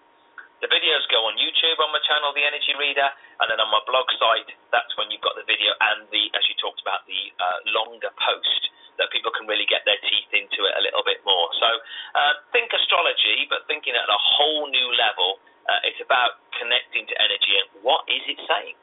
The 0.59 0.67
videos 0.67 1.07
go 1.07 1.23
on 1.23 1.39
YouTube 1.39 1.79
on 1.79 1.87
my 1.95 2.03
channel, 2.03 2.35
The 2.35 2.43
Energy 2.43 2.75
Reader, 2.75 3.09
and 3.39 3.47
then 3.47 3.63
on 3.63 3.71
my 3.71 3.79
blog 3.87 4.11
site, 4.19 4.51
that's 4.75 4.91
when 4.99 5.07
you've 5.07 5.23
got 5.23 5.39
the 5.39 5.47
video 5.47 5.71
and 5.95 6.03
the, 6.11 6.27
as 6.35 6.43
you 6.51 6.55
talked 6.59 6.83
about, 6.83 7.07
the 7.07 7.31
uh, 7.39 7.59
longer 7.71 8.11
post 8.19 8.68
that 8.99 9.09
people 9.15 9.31
can 9.31 9.47
really 9.47 9.65
get 9.65 9.87
their 9.87 9.97
teeth 10.05 10.31
into 10.35 10.67
it 10.67 10.73
a 10.75 10.81
little 10.83 11.01
bit 11.07 11.23
more. 11.23 11.47
So 11.57 11.69
uh, 12.13 12.33
think 12.51 12.69
astrology, 12.75 13.47
but 13.47 13.65
thinking 13.65 13.95
at 13.95 14.05
a 14.05 14.19
whole 14.19 14.67
new 14.69 14.89
level. 14.99 15.39
Uh, 15.69 15.85
it's 15.85 16.01
about 16.01 16.41
connecting 16.57 17.05
to 17.05 17.13
energy 17.21 17.53
and 17.53 17.85
what 17.85 18.01
is 18.09 18.25
it 18.25 18.41
saying. 18.49 18.73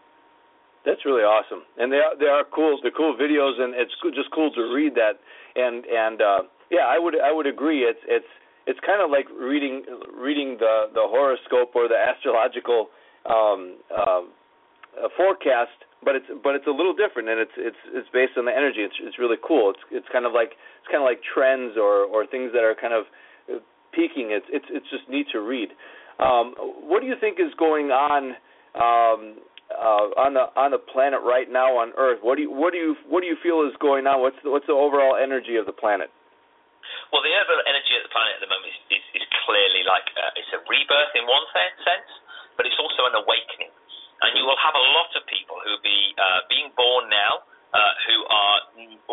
That's 0.86 1.02
really 1.02 1.26
awesome, 1.26 1.66
and 1.82 1.90
they 1.90 1.98
are 1.98 2.14
they 2.14 2.30
are 2.30 2.46
cool. 2.46 2.78
They're 2.78 2.94
cool 2.94 3.18
videos, 3.18 3.58
and 3.58 3.74
it's 3.74 3.90
just 4.14 4.30
cool 4.30 4.54
to 4.54 4.70
read 4.70 4.94
that. 4.94 5.18
And 5.58 5.82
and 5.82 6.22
uh, 6.22 6.42
yeah, 6.70 6.86
I 6.86 6.94
would 6.94 7.18
I 7.18 7.34
would 7.34 7.50
agree. 7.50 7.82
It's 7.82 7.98
it's 8.06 8.30
it's 8.70 8.78
kind 8.86 9.02
of 9.02 9.10
like 9.10 9.26
reading 9.34 9.82
reading 10.14 10.62
the 10.62 10.86
the 10.94 11.02
horoscope 11.02 11.74
or 11.74 11.88
the 11.90 11.98
astrological 11.98 12.94
um, 13.26 13.82
uh, 13.90 14.22
forecast, 15.16 15.74
but 16.06 16.14
it's 16.14 16.30
but 16.46 16.54
it's 16.54 16.70
a 16.70 16.72
little 16.72 16.94
different, 16.94 17.26
and 17.26 17.42
it's 17.42 17.56
it's 17.58 17.82
it's 17.90 18.06
based 18.14 18.38
on 18.38 18.46
the 18.46 18.54
energy. 18.54 18.86
It's 18.86 18.94
it's 19.02 19.18
really 19.18 19.36
cool. 19.42 19.74
It's 19.74 19.82
it's 19.90 20.06
kind 20.14 20.22
of 20.22 20.30
like 20.30 20.54
it's 20.54 20.86
kind 20.86 21.02
of 21.02 21.08
like 21.10 21.18
trends 21.26 21.74
or 21.74 22.06
or 22.06 22.30
things 22.30 22.54
that 22.54 22.62
are 22.62 22.78
kind 22.78 22.94
of 22.94 23.10
peaking. 23.90 24.30
It's 24.30 24.46
it's 24.54 24.70
it's 24.70 24.86
just 24.86 25.10
neat 25.10 25.26
to 25.34 25.42
read. 25.42 25.74
Um, 26.22 26.54
what 26.86 27.02
do 27.02 27.10
you 27.10 27.18
think 27.18 27.42
is 27.42 27.50
going 27.58 27.90
on 27.90 28.38
um, 28.78 29.20
uh, 29.74 30.06
on 30.14 30.38
the 30.38 30.46
on 30.54 30.70
the 30.70 30.80
planet 30.80 31.20
right 31.26 31.50
now 31.50 31.74
on 31.74 31.90
Earth? 31.98 32.22
What 32.22 32.38
do 32.38 32.46
you 32.46 32.54
what 32.54 32.70
do 32.70 32.78
you 32.78 32.94
what 33.10 33.20
do 33.20 33.26
you 33.26 33.36
feel 33.42 33.66
is 33.66 33.74
going 33.82 34.06
on? 34.06 34.22
What's 34.22 34.38
the, 34.46 34.48
what's 34.54 34.70
the 34.70 34.78
overall 34.78 35.18
energy 35.18 35.58
of 35.58 35.66
the 35.66 35.74
planet? 35.74 36.06
Well, 37.10 37.20
the 37.26 37.34
overall 37.34 37.66
energy 37.66 37.98
of 37.98 38.06
the 38.06 38.14
planet 38.14 38.38
at 38.38 38.42
the 38.46 38.50
moment 38.50 38.70
is, 38.70 39.02
is, 39.02 39.04
is 39.18 39.26
clearly 39.42 39.82
like 39.84 40.06
uh, 40.14 40.38
it's 40.38 40.54
a 40.54 40.62
rebirth 40.70 41.12
in 41.18 41.26
one 41.26 41.44
sense, 41.82 42.08
but 42.54 42.62
it's 42.62 42.78
also 42.78 43.10
an 43.10 43.18
awakening. 43.18 43.74
And 44.24 44.32
you 44.38 44.44
will 44.48 44.58
have 44.60 44.72
a 44.72 44.86
lot 44.96 45.12
of 45.12 45.22
people 45.28 45.60
who 45.60 45.76
be 45.84 46.16
uh, 46.16 46.48
being 46.48 46.72
born 46.72 47.12
now 47.12 47.44
uh, 47.76 47.92
who 48.08 48.16
are 48.32 48.58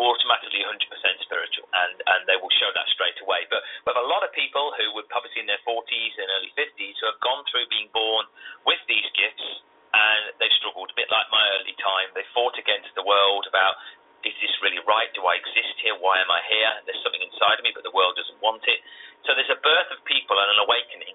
automatically 0.00 0.64
100% 0.64 0.80
spiritual, 1.20 1.66
and, 1.74 1.94
and 2.00 2.20
they 2.24 2.38
will 2.40 2.52
show 2.56 2.70
that 2.72 2.88
straight 2.96 3.18
away. 3.20 3.44
But 3.52 3.60
we 3.84 3.92
have 3.92 4.00
a 4.00 4.08
lot 4.08 4.24
of 4.24 4.32
people 4.32 4.72
who 4.80 4.94
would 4.96 5.10
probably 5.12 5.36
in 5.36 5.44
their 5.44 5.60
40s 5.68 6.14
and 6.16 6.26
early 6.40 6.52
50s 6.56 6.96
who 6.96 7.06
have 7.10 7.20
gone 7.20 7.44
through 7.52 7.68
being 7.68 7.92
born 7.92 8.24
with 8.64 8.80
these 8.88 9.04
gifts, 9.12 9.44
and 9.92 10.32
they've 10.40 10.54
struggled 10.56 10.88
a 10.88 10.96
bit 10.96 11.12
like 11.12 11.28
my 11.28 11.44
early 11.60 11.76
time. 11.76 12.08
They 12.16 12.24
fought 12.32 12.56
against 12.56 12.94
the 12.96 13.04
world 13.04 13.44
about 13.50 13.76
is 14.24 14.32
this 14.40 14.56
really 14.64 14.80
right? 14.88 15.12
Do 15.12 15.20
I 15.28 15.36
exist 15.36 15.76
here? 15.84 15.92
Why 16.00 16.16
am 16.16 16.32
I 16.32 16.40
here? 16.48 16.72
There's 16.88 16.96
something 17.04 17.20
inside 17.20 17.60
of 17.60 17.64
me, 17.64 17.76
but 17.76 17.84
the 17.84 17.92
world 17.92 18.16
doesn't 18.16 18.40
want 18.40 18.64
it. 18.64 18.80
So 19.28 19.36
there's 19.36 19.52
a 19.52 19.60
birth 19.60 19.92
of 19.92 20.00
people 20.08 20.40
and 20.40 20.48
an 20.48 20.64
awakening. 20.64 21.12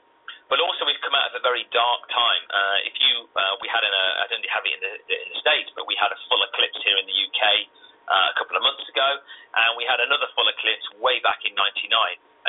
But 0.49 0.57
also, 0.65 0.81
we've 0.89 0.99
come 1.05 1.13
out 1.13 1.29
of 1.29 1.37
a 1.37 1.45
very 1.45 1.61
dark 1.69 2.09
time. 2.09 2.43
Uh, 2.49 2.77
if 2.89 2.97
you, 2.97 3.29
uh, 3.37 3.53
we 3.61 3.69
had 3.69 3.85
in 3.85 3.93
a, 3.93 4.05
I 4.17 4.25
don't 4.33 4.41
have 4.49 4.65
it 4.65 4.73
in 4.73 4.81
the, 4.81 4.93
in 5.05 5.29
the 5.29 5.39
states, 5.45 5.69
but 5.77 5.85
we 5.85 5.93
had 5.93 6.09
a 6.09 6.17
full 6.25 6.41
eclipse 6.41 6.81
here 6.81 6.97
in 6.97 7.05
the 7.05 7.13
UK 7.13 7.69
uh, 8.09 8.33
a 8.33 8.35
couple 8.41 8.57
of 8.57 8.65
months 8.65 8.81
ago, 8.89 9.09
and 9.53 9.77
we 9.77 9.85
had 9.85 10.01
another 10.01 10.25
full 10.33 10.49
eclipse 10.49 10.89
way 10.97 11.21
back 11.21 11.45
in 11.45 11.53
'99. 11.53 11.93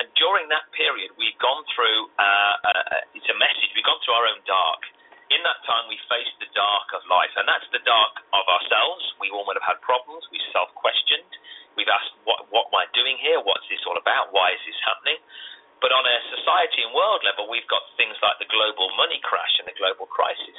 And 0.00 0.08
during 0.16 0.48
that 0.48 0.64
period, 0.72 1.12
we've 1.20 1.36
gone 1.44 1.60
through. 1.76 2.08
Uh, 2.16 2.54
uh, 2.64 3.12
it's 3.12 3.28
a 3.28 3.36
message. 3.36 3.68
We've 3.76 3.84
gone 3.84 4.00
through 4.00 4.16
our 4.16 4.26
own 4.32 4.40
dark. 4.48 4.80
In 5.28 5.44
that 5.44 5.60
time, 5.68 5.84
we 5.92 6.00
faced 6.08 6.40
the 6.40 6.48
dark 6.56 6.88
of 6.96 7.04
life, 7.04 7.30
and 7.36 7.44
that's 7.44 7.68
the 7.68 7.84
dark 7.84 8.16
of 8.32 8.44
ourselves. 8.48 9.12
We 9.20 9.28
all 9.28 9.44
would 9.44 9.60
have 9.60 9.76
had 9.76 9.78
problems. 9.84 10.24
We 10.32 10.40
self-questioned. 10.56 11.30
We've 11.78 11.86
asked, 11.86 12.16
what, 12.26 12.50
what 12.50 12.72
am 12.72 12.82
I 12.82 12.88
doing 12.96 13.14
here? 13.20 13.38
What's 13.44 13.62
this 13.70 13.78
all 13.86 13.94
about? 13.94 14.34
Why 14.34 14.56
is 14.56 14.62
this 14.66 14.80
happening? 14.82 15.20
But 15.80 15.96
on 15.96 16.04
a 16.04 16.16
society 16.28 16.84
and 16.84 16.92
world 16.92 17.24
level, 17.24 17.48
we've 17.48 17.66
got 17.72 17.80
things 17.96 18.16
like 18.20 18.36
the 18.36 18.48
global 18.52 18.92
money 19.00 19.16
crash 19.24 19.56
and 19.60 19.66
the 19.66 19.76
global 19.80 20.04
crisis. 20.04 20.58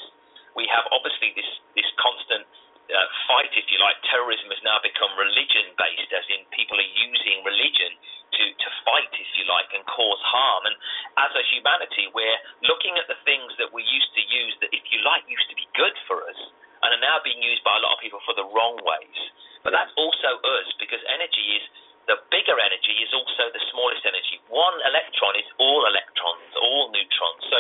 We 0.58 0.66
have 0.74 0.90
obviously 0.90 1.32
this 1.38 1.48
this 1.78 1.88
constant 2.02 2.44
uh, 2.90 3.08
fight, 3.30 3.54
if 3.54 3.70
you 3.70 3.78
like. 3.78 4.02
Terrorism 4.10 4.50
has 4.50 4.60
now 4.66 4.82
become 4.82 5.14
religion 5.16 5.78
based, 5.78 6.12
as 6.12 6.26
in 6.34 6.44
people 6.52 6.76
are 6.76 6.94
using 6.98 7.46
religion 7.46 7.94
to 8.34 8.44
to 8.50 8.70
fight, 8.84 9.14
if 9.14 9.30
you 9.38 9.46
like, 9.46 9.70
and 9.78 9.86
cause 9.86 10.22
harm. 10.26 10.66
And 10.66 10.76
as 11.22 11.32
a 11.38 11.44
humanity, 11.54 12.10
we're 12.12 12.40
looking 12.66 12.98
at 12.98 13.06
the 13.06 13.22
things 13.24 13.54
that 13.62 13.70
we 13.70 13.86
used 13.86 14.12
to 14.18 14.24
use 14.26 14.58
that, 14.66 14.74
if 14.74 14.84
you 14.90 15.06
like, 15.06 15.24
used 15.30 15.48
to 15.54 15.56
be 15.56 15.70
good 15.78 15.94
for 16.10 16.26
us, 16.26 16.40
and 16.82 16.98
are 16.98 17.04
now 17.06 17.22
being 17.22 17.40
used 17.46 17.62
by 17.62 17.78
a 17.78 17.82
lot 17.86 17.94
of 17.96 18.02
people 18.02 18.20
for 18.26 18.34
the 18.34 18.48
wrong 18.52 18.76
ways. 18.82 19.20
But 19.62 19.78
that's 19.78 19.94
also 19.94 20.42
us 20.42 20.68
because 20.82 21.00
energy 21.06 21.62
is 21.62 21.64
the 22.10 22.18
bigger 22.34 22.58
energy 22.58 22.96
is 23.04 23.12
also 23.14 23.50
the 23.54 23.62
smallest 23.70 24.06
energy. 24.06 24.42
One 24.50 24.78
electron 24.86 25.38
is 25.38 25.48
all 25.62 25.86
electrons, 25.86 26.50
all 26.58 26.90
neutrons. 26.90 27.44
So 27.50 27.60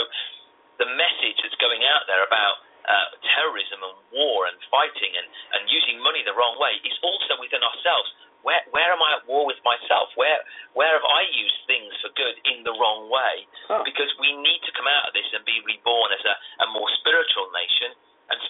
the 0.82 0.90
message 0.98 1.38
that's 1.46 1.58
going 1.62 1.86
out 1.86 2.10
there 2.10 2.26
about 2.26 2.56
uh, 2.82 3.10
terrorism 3.38 3.86
and 3.86 3.98
war 4.10 4.50
and 4.50 4.58
fighting 4.74 5.14
and, 5.14 5.28
and 5.58 5.70
using 5.70 6.02
money 6.02 6.26
the 6.26 6.34
wrong 6.34 6.58
way 6.58 6.82
is 6.82 6.98
also 7.06 7.38
within 7.38 7.62
ourselves. 7.62 8.10
Where 8.42 8.58
where 8.74 8.90
am 8.90 8.98
I 9.06 9.22
at 9.22 9.30
war 9.30 9.46
with 9.46 9.62
myself? 9.62 10.10
Where 10.18 10.42
where 10.74 10.98
have 10.98 11.06
I 11.06 11.30
used 11.30 11.62
things 11.70 11.94
for 12.02 12.10
good 12.18 12.42
in 12.50 12.66
the 12.66 12.74
wrong 12.74 13.06
way? 13.06 13.46
Huh. 13.70 13.86
Because 13.86 14.10
we 14.18 14.34
need 14.42 14.66
to 14.66 14.74
come 14.74 14.90
out 14.90 15.06
of 15.06 15.14
this 15.14 15.30
and 15.30 15.46
be 15.46 15.62
reborn 15.62 16.10
as 16.10 16.26
a, 16.26 16.36
a 16.66 16.68
more 16.74 16.90
spiritual 16.98 17.54
nation 17.54 17.94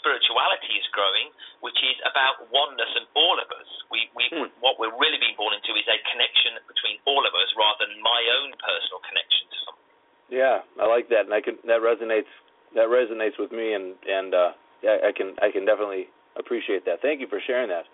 spirituality 0.02 0.74
is 0.82 0.86
growing, 0.90 1.30
which 1.62 1.78
is 1.86 1.98
about 2.10 2.50
oneness 2.50 2.90
and 2.98 3.06
all 3.14 3.38
of 3.38 3.48
us. 3.54 3.70
We, 3.94 4.10
we, 4.18 4.26
hmm. 4.34 4.50
What 4.60 4.82
we're 4.82 4.94
really 4.98 5.22
being 5.22 5.38
born 5.38 5.54
into 5.54 5.78
is 5.78 5.86
a 5.86 5.98
connection 6.10 6.58
between 6.66 6.98
all 7.06 7.22
of 7.22 7.34
us 7.38 7.50
rather 7.54 7.86
than 7.86 8.02
my 8.02 8.22
own 8.42 8.50
personal 8.58 9.00
connection 9.06 9.46
to 9.46 9.58
something. 9.70 9.90
Yeah, 10.34 10.58
I 10.82 10.90
like 10.90 11.08
that, 11.14 11.30
and 11.30 11.34
I 11.36 11.44
can 11.44 11.62
that 11.70 11.84
resonates 11.86 12.32
that 12.74 12.88
resonates 12.88 13.38
with 13.38 13.52
me, 13.54 13.78
and 13.78 13.94
and 14.08 14.34
uh, 14.34 14.52
yeah, 14.82 14.98
I 15.06 15.12
can 15.14 15.38
I 15.44 15.54
can 15.54 15.68
definitely 15.68 16.10
appreciate 16.40 16.88
that. 16.88 17.04
Thank 17.04 17.20
you 17.20 17.28
for 17.28 17.44
sharing 17.44 17.70
that, 17.70 17.86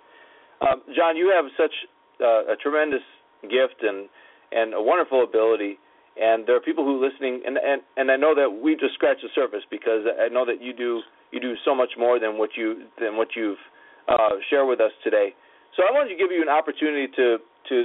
um, 0.61 0.85
John. 0.95 1.17
You 1.17 1.33
have 1.33 1.49
such 1.57 1.73
uh, 2.21 2.53
a 2.53 2.55
tremendous 2.61 3.03
gift 3.49 3.81
and 3.81 4.07
and 4.53 4.73
a 4.73 4.81
wonderful 4.81 5.25
ability 5.25 5.81
and 6.17 6.47
there 6.47 6.55
are 6.55 6.59
people 6.59 6.83
who 6.83 6.97
are 6.97 7.09
listening 7.09 7.41
and 7.45 7.57
and 7.57 7.81
and 7.95 8.09
I 8.11 8.17
know 8.17 8.33
that 8.33 8.49
we 8.49 8.73
just 8.75 8.93
scratched 8.95 9.21
the 9.21 9.29
surface 9.35 9.61
because 9.69 10.05
I 10.07 10.29
know 10.29 10.45
that 10.45 10.61
you 10.61 10.73
do 10.73 11.01
you 11.37 11.53
do 11.53 11.53
so 11.63 11.75
much 11.77 11.93
more 11.97 12.19
than 12.19 12.37
what 12.37 12.57
you 12.57 12.89
than 12.99 13.17
what 13.17 13.29
you've 13.37 13.61
uh, 14.09 14.41
shared 14.49 14.67
with 14.67 14.81
us 14.81 14.91
today. 15.03 15.37
So 15.77 15.83
I 15.85 15.93
wanted 15.93 16.09
to 16.09 16.17
give 16.17 16.31
you 16.33 16.41
an 16.41 16.49
opportunity 16.49 17.07
to 17.13 17.37
to 17.69 17.75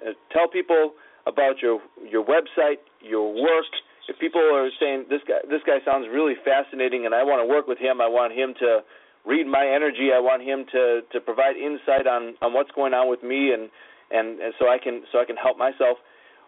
uh, 0.00 0.12
tell 0.32 0.48
people 0.48 0.96
about 1.26 1.60
your 1.60 1.80
your 2.08 2.24
website, 2.24 2.80
your 3.04 3.28
work. 3.32 3.68
If 4.08 4.18
people 4.18 4.40
are 4.40 4.70
saying 4.80 5.06
this 5.10 5.20
guy 5.28 5.44
this 5.44 5.60
guy 5.66 5.84
sounds 5.84 6.08
really 6.08 6.34
fascinating 6.44 7.04
and 7.04 7.14
I 7.14 7.22
want 7.22 7.44
to 7.44 7.48
work 7.48 7.68
with 7.68 7.78
him, 7.78 8.00
I 8.00 8.08
want 8.08 8.32
him 8.32 8.54
to 8.64 8.80
read 9.26 9.46
my 9.46 9.66
energy. 9.68 10.10
I 10.14 10.20
want 10.20 10.42
him 10.42 10.64
to 10.72 11.02
to 11.12 11.20
provide 11.20 11.56
insight 11.56 12.06
on 12.06 12.34
on 12.40 12.54
what's 12.54 12.70
going 12.72 12.94
on 12.94 13.10
with 13.10 13.22
me 13.22 13.52
and 13.52 13.68
and, 14.08 14.40
and 14.40 14.54
so 14.58 14.68
I 14.70 14.78
can 14.78 15.02
so 15.12 15.20
I 15.20 15.26
can 15.26 15.36
help 15.36 15.58
myself 15.58 15.98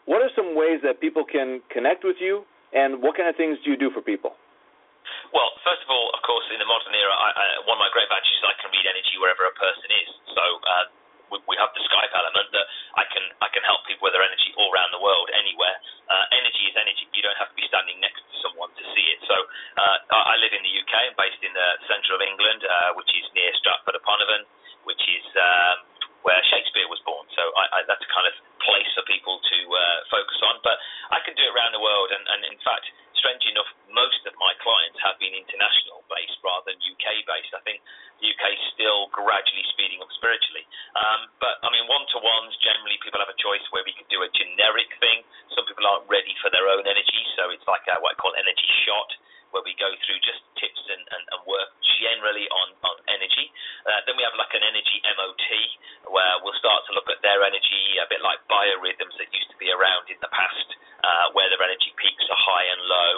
what 0.09 0.23
are 0.23 0.31
some 0.35 0.57
ways 0.57 0.81
that 0.85 1.03
people 1.03 1.23
can 1.23 1.61
connect 1.69 2.03
with 2.03 2.17
you, 2.19 2.41
and 2.73 3.03
what 3.03 3.15
kind 3.15 3.29
of 3.29 3.37
things 3.37 3.59
do 3.63 3.71
you 3.71 3.77
do 3.77 3.91
for 3.93 4.01
people? 4.01 4.33
Well, 5.33 5.53
first 5.65 5.85
of 5.85 5.91
all, 5.93 6.09
of 6.17 6.21
course, 6.25 6.47
in 6.53 6.59
the 6.59 6.69
modern 6.69 6.95
era, 6.95 7.13
I, 7.13 7.29
I, 7.33 7.45
one 7.69 7.77
of 7.77 7.83
my 7.85 7.93
great 7.93 8.09
badges 8.09 8.33
is 8.33 8.43
I 8.45 8.57
can 8.61 8.73
read 8.73 8.87
energy 8.89 9.17
wherever 9.21 9.45
a 9.45 9.55
person 9.57 9.89
is. 9.93 10.09
So 10.33 10.43
uh, 10.43 10.85
we, 11.33 11.37
we 11.49 11.55
have 11.61 11.73
the 11.77 11.83
Skype 11.85 12.13
element 12.13 12.49
that 12.53 12.67
I 12.97 13.05
can 13.13 13.25
I 13.45 13.49
can 13.53 13.63
help 13.65 13.85
people 13.85 14.09
with 14.09 14.17
their 14.17 14.25
energy 14.25 14.53
all 14.57 14.73
around 14.73 14.93
the 14.93 15.03
world, 15.03 15.29
anywhere. 15.37 15.77
Uh, 16.09 16.25
energy 16.33 16.65
is 16.69 16.75
energy. 16.77 17.05
You 17.13 17.25
don't 17.25 17.37
have 17.37 17.53
to 17.53 17.59
be 17.59 17.67
standing 17.69 18.01
next 18.01 18.25
to 18.25 18.35
someone 18.41 18.73
to 18.77 18.85
see 18.97 19.07
it. 19.13 19.21
So 19.29 19.37
uh, 19.37 19.97
I 20.33 20.41
live 20.41 20.57
in 20.57 20.65
the 20.65 20.73
UK. 20.73 20.93
I'm 21.13 21.17
based 21.21 21.43
in 21.45 21.53
the 21.53 21.69
centre 21.87 22.17
of 22.17 22.23
England, 22.25 22.65
uh, 22.65 22.97
which 22.97 23.11
is 23.13 23.25
near 23.37 23.53
Stratford 23.61 23.97
upon 24.01 24.25
Avon, 24.25 24.43
which 24.89 25.03
is 25.05 25.27
um, 25.37 25.77
where 26.27 26.41
Shakespeare 26.51 26.89
was 26.91 26.99
born. 27.07 27.27
So 27.35 27.43
I, 27.55 27.65
I, 27.71 27.79
that's 27.87 28.03
a 28.03 28.11
kind 28.11 28.27
of 28.27 28.35
place 28.63 28.91
for 28.95 29.05
people 29.07 29.39
to 29.39 29.59
uh, 29.71 29.99
focus 30.11 30.39
on. 30.43 30.59
But 30.67 30.77
I 31.15 31.23
can 31.23 31.39
do 31.39 31.45
it 31.47 31.53
around 31.55 31.73
the 31.73 31.83
world, 31.83 32.11
and, 32.11 32.25
and 32.27 32.41
in 32.51 32.59
fact, 32.67 32.91
strangely 33.19 33.55
enough, 33.55 33.71
most 33.91 34.23
of 34.27 34.35
my 34.39 34.55
clients 34.63 34.99
have 35.03 35.19
been 35.19 35.35
international 35.35 36.07
based 36.07 36.39
rather 36.43 36.71
than 36.73 36.79
UK 36.83 37.27
based. 37.27 37.53
I 37.55 37.63
think 37.67 37.83
the 38.23 38.31
UK 38.31 38.45
is 38.55 38.63
still 38.75 39.11
gradually 39.15 39.67
speeding 39.75 40.03
up 40.03 40.11
spiritually. 40.19 40.67
Um, 40.99 41.31
but 41.39 41.63
I 41.63 41.69
mean, 41.71 41.87
one 41.87 42.07
to 42.15 42.19
ones 42.23 42.55
generally 42.63 42.99
people 43.03 43.23
have 43.23 43.31
a 43.31 43.39
choice 43.39 43.63
where 43.71 43.87
we 43.87 43.95
could 43.95 44.11
do 44.11 44.23
a 44.23 44.31
generic 44.35 44.91
thing. 44.99 45.23
Some 45.55 45.67
people 45.67 45.87
aren't 45.87 46.07
ready 46.11 46.35
for 46.43 46.51
their 46.51 46.67
own 46.67 46.87
energy, 46.87 47.23
so 47.39 47.51
it's 47.55 47.67
like 47.67 47.87
a, 47.91 47.99
what 48.03 48.15
I 48.15 48.17
call 48.19 48.35
energy 48.39 48.71
shot, 48.87 49.11
where 49.55 49.65
we 49.65 49.75
go 49.79 49.91
through 50.07 50.21
just 50.23 50.43
tips 50.59 50.83
and, 50.91 51.03
and, 51.15 51.25
and 51.35 51.41
work 51.47 51.71
generally 52.03 52.47
on, 52.51 52.69
on. 52.85 52.97
Uh, 53.89 54.05
then 54.05 54.21
we 54.21 54.23
have 54.23 54.37
like 54.37 54.53
an 54.53 54.61
energy 54.61 55.01
MOT, 55.17 55.49
where 56.13 56.35
we'll 56.45 56.57
start 56.61 56.85
to 56.87 56.93
look 56.93 57.09
at 57.09 57.25
their 57.25 57.41
energy, 57.41 57.97
a 57.97 58.07
bit 58.13 58.21
like 58.21 58.45
biorhythms 58.53 59.17
that 59.17 59.33
used 59.33 59.49
to 59.49 59.57
be 59.57 59.73
around 59.73 60.05
in 60.13 60.21
the 60.21 60.29
past, 60.29 60.69
uh, 61.01 61.33
where 61.33 61.49
their 61.49 61.65
energy 61.65 61.97
peaks 61.97 62.25
are 62.29 62.37
high 62.37 62.67
and 62.69 62.81
low. 62.85 63.13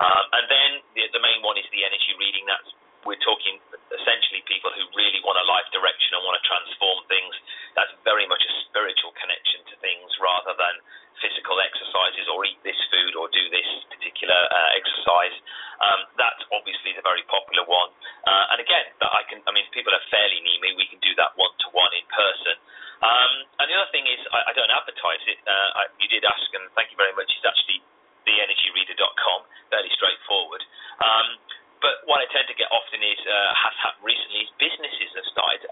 Um, 0.00 0.24
and 0.40 0.44
then 0.48 0.70
the, 0.96 1.04
the 1.12 1.22
main 1.22 1.44
one 1.44 1.60
is 1.60 1.68
the 1.68 1.84
energy 1.84 2.16
reading. 2.16 2.48
That's 2.48 2.72
we're 3.04 3.20
talking 3.20 3.60
essentially 3.92 4.40
people 4.48 4.72
who 4.72 4.84
really 4.96 5.20
want 5.20 5.36
a 5.36 5.44
life 5.44 5.68
direction 5.76 6.16
and 6.16 6.24
want 6.24 6.40
to 6.40 6.44
transform 6.48 7.04
things. 7.06 7.36
That's 7.76 7.92
very 8.02 8.24
much 8.24 8.40
a 8.40 8.52
spiritual 8.64 9.12
connection 9.12 9.60
to 9.68 9.74
things 9.84 10.08
rather 10.18 10.56
than 10.56 10.74
physical 11.20 11.60
exercises 11.60 12.26
or 12.32 12.42
eat 12.48 12.58
this 12.66 12.76
food 12.90 13.14
or 13.14 13.30
do 13.30 13.44
this 13.52 13.68
particular 13.92 14.36
uh, 14.36 14.78
exercise. 14.80 15.36
Um, 15.78 16.00
that's 16.16 16.42
obviously 16.50 16.96
the 16.96 17.04
very 17.04 17.22
popular 17.28 17.62
one. 17.68 17.92
Uh, 18.24 18.56
and 18.56 18.58
again, 18.64 18.86
I 19.04 19.22
can. 19.28 19.44
I 19.44 19.52
mean, 19.52 19.68
people 19.70 19.92
are 19.92 20.04
fairly 20.08 20.40
near 20.40 20.58
me. 20.64 20.74
We 20.74 20.88
can 20.88 20.98
do 21.04 21.12
that 21.20 21.36
one 21.36 21.52
to 21.64 21.68
one 21.76 21.92
in 21.92 22.06
person. 22.08 22.56
Um, 23.04 23.32
and 23.60 23.66
the 23.68 23.76
other 23.76 23.90
thing 23.92 24.06
is, 24.08 24.20
I, 24.32 24.48
I 24.48 24.52
don't 24.56 24.70
advertise 24.72 25.22
it. 25.28 25.38
Uh, 25.44 25.70
I, 25.76 25.82
you 26.00 26.08
did 26.08 26.24
ask, 26.24 26.48
and 26.56 26.72
thank 26.72 26.88
you 26.88 26.98
very 26.98 27.12
much. 27.12 27.28
It's 27.28 27.44
actually 27.44 27.84
theenergyreader.com, 28.24 29.40
fairly 29.68 29.92
straightforward. 29.92 30.62
Um, 31.04 31.36
but 31.84 32.00
what 32.08 32.16
I 32.16 32.26
tend 32.32 32.48
to 32.48 32.56
get 32.56 32.72
often 32.72 33.04
is 33.04 33.20
uh, 33.28 33.52
has 33.60 33.76
happened 33.84 34.08
recently 34.08 34.48
is 34.48 34.50
businesses 34.56 35.12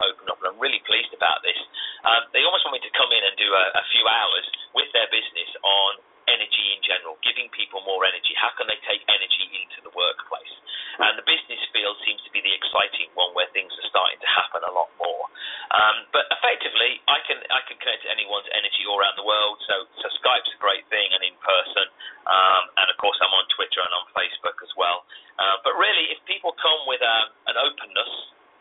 have 0.03 0.19
started 0.19 0.27
to 0.27 0.27
open 0.27 0.27
up, 0.35 0.39
and 0.43 0.49
I'm 0.55 0.61
really 0.61 0.83
pleased 0.83 1.15
about 1.15 1.41
this. 1.47 1.59
Um, 2.03 2.27
they 2.35 2.43
almost 2.43 2.67
want 2.67 2.79
me 2.79 2.83
to 2.83 2.93
come 2.99 3.11
in 3.15 3.23
and 3.23 3.35
do 3.39 3.47
a, 3.47 3.65
a 3.79 3.85
few 3.95 4.05
hours 4.11 4.45
with 4.75 4.91
their 4.91 5.07
business 5.15 5.51
on 5.63 6.03
energy 6.27 6.67
in 6.75 6.81
general, 6.83 7.19
giving 7.23 7.51
people 7.51 7.83
more 7.87 8.03
energy. 8.07 8.35
How 8.39 8.51
can 8.59 8.67
they 8.67 8.79
take 8.87 9.03
energy 9.07 9.47
into 9.55 9.83
the 9.87 9.93
workplace? 9.95 10.55
And 11.01 11.17
the 11.17 11.25
business 11.25 11.61
field 11.73 11.97
seems 12.05 12.21
to 12.29 12.31
be 12.37 12.45
the 12.45 12.53
exciting 12.53 13.09
one 13.17 13.33
where 13.33 13.49
things 13.57 13.73
are 13.73 13.89
starting 13.89 14.21
to 14.21 14.29
happen 14.29 14.61
a 14.61 14.73
lot 14.73 14.93
more. 15.01 15.25
Um, 15.73 16.05
but 16.13 16.29
effectively, 16.29 17.01
I 17.09 17.25
can 17.25 17.41
I 17.49 17.65
can 17.65 17.81
connect 17.81 18.05
to 18.05 18.11
anyone's 18.13 18.49
energy 18.53 18.85
all 18.85 19.01
around 19.01 19.17
the 19.17 19.25
world. 19.25 19.57
So 19.65 19.89
so 20.05 20.07
Skype's 20.21 20.53
a 20.53 20.61
great 20.61 20.85
thing 20.93 21.09
and 21.17 21.25
in 21.25 21.33
person. 21.41 21.89
Um, 22.29 22.63
and 22.77 22.87
of 22.93 22.97
course, 23.01 23.17
I'm 23.25 23.33
on 23.33 23.49
Twitter 23.57 23.81
and 23.81 23.95
on 23.97 24.05
Facebook 24.13 24.61
as 24.61 24.73
well. 24.77 25.09
Uh, 25.41 25.57
but 25.65 25.73
really, 25.81 26.13
if 26.13 26.21
people 26.29 26.53
come 26.61 26.85
with 26.85 27.01
um, 27.01 27.33
an 27.49 27.57
openness, 27.57 28.13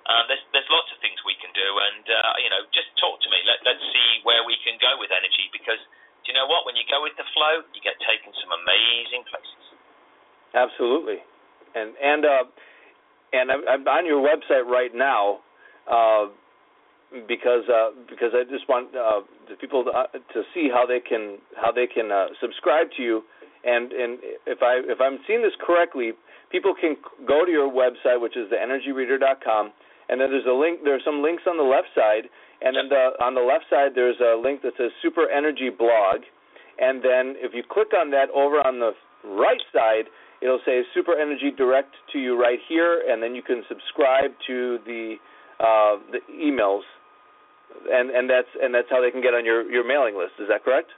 um, 0.07 0.23
there's 0.31 0.43
there's 0.55 0.69
lots 0.71 0.87
of 0.95 1.03
things 1.03 1.19
we 1.27 1.35
can 1.43 1.51
do, 1.51 1.67
and 1.67 2.05
uh, 2.07 2.39
you 2.39 2.47
know, 2.47 2.63
just 2.71 2.95
talk 2.95 3.19
to 3.19 3.27
me. 3.27 3.43
Let 3.43 3.59
let's 3.67 3.83
see 3.91 4.23
where 4.23 4.47
we 4.47 4.55
can 4.63 4.79
go 4.79 4.95
with 5.03 5.11
energy 5.11 5.51
because 5.51 5.83
do 6.23 6.31
you 6.31 6.35
know 6.39 6.47
what? 6.47 6.63
When 6.63 6.79
you 6.79 6.87
go 6.87 7.03
with 7.03 7.17
the 7.19 7.27
flow, 7.35 7.59
you 7.75 7.83
get 7.83 7.99
taken 8.07 8.31
some 8.39 8.55
amazing 8.55 9.27
places. 9.27 9.63
Absolutely 10.55 11.27
and 11.75 11.95
and 11.97 12.23
uh, 12.25 12.45
and 13.33 13.50
I'm, 13.67 13.87
on 13.87 14.05
your 14.05 14.21
website 14.21 14.65
right 14.65 14.91
now 14.93 15.39
uh, 15.89 16.25
because 17.27 17.67
uh, 17.67 17.91
because 18.09 18.31
I 18.33 18.43
just 18.49 18.67
want 18.69 18.95
uh, 18.95 19.21
the 19.49 19.55
people 19.59 19.83
to, 19.83 19.91
uh, 19.91 20.07
to 20.11 20.43
see 20.53 20.69
how 20.71 20.85
they 20.85 20.99
can 20.99 21.39
how 21.55 21.71
they 21.71 21.87
can 21.87 22.11
uh, 22.11 22.27
subscribe 22.39 22.87
to 22.97 23.03
you. 23.03 23.23
And 23.63 23.91
and 23.91 24.19
if 24.47 24.63
I 24.63 24.81
if 24.87 24.99
I'm 25.01 25.19
seeing 25.27 25.41
this 25.41 25.53
correctly, 25.59 26.13
people 26.51 26.73
can 26.73 26.95
go 27.27 27.45
to 27.45 27.51
your 27.51 27.69
website, 27.69 28.19
which 28.19 28.37
is 28.37 28.49
theenergyreader.com, 28.51 29.71
and 30.09 30.21
then 30.21 30.31
there's 30.31 30.47
a 30.47 30.55
link. 30.55 30.81
There 30.83 30.95
are 30.95 31.05
some 31.05 31.21
links 31.21 31.43
on 31.47 31.57
the 31.57 31.67
left 31.67 31.87
side, 31.93 32.31
and 32.61 32.75
then 32.75 32.89
the, 32.89 33.15
on 33.23 33.35
the 33.35 33.41
left 33.41 33.65
side 33.69 33.91
there's 33.93 34.19
a 34.19 34.39
link 34.39 34.61
that 34.63 34.73
says 34.77 34.91
Super 35.01 35.29
Energy 35.29 35.69
Blog, 35.69 36.23
and 36.79 37.03
then 37.03 37.35
if 37.37 37.53
you 37.53 37.63
click 37.67 37.93
on 37.93 38.09
that 38.11 38.29
over 38.31 38.59
on 38.65 38.79
the 38.79 38.91
right 39.27 39.61
side, 39.73 40.07
it'll 40.41 40.61
say 40.65 40.81
Super 40.93 41.13
Energy 41.13 41.53
Direct 41.53 41.93
to 42.11 42.17
you 42.19 42.35
right 42.35 42.59
here, 42.67 43.05
and 43.07 43.21
then 43.21 43.37
you 43.37 43.45
can 43.45 43.63
subscribe 43.69 44.33
to 44.49 44.81
the 44.85 45.15
uh, 45.61 46.01
the 46.09 46.21
emails, 46.33 46.83
and 47.93 48.09
and 48.09 48.25
that's 48.25 48.49
and 48.57 48.73
that's 48.73 48.89
how 48.89 48.99
they 48.99 49.13
can 49.13 49.21
get 49.21 49.37
on 49.37 49.45
your 49.45 49.63
your 49.69 49.85
mailing 49.85 50.17
list. 50.17 50.41
Is 50.41 50.49
that 50.49 50.65
correct? 50.65 50.89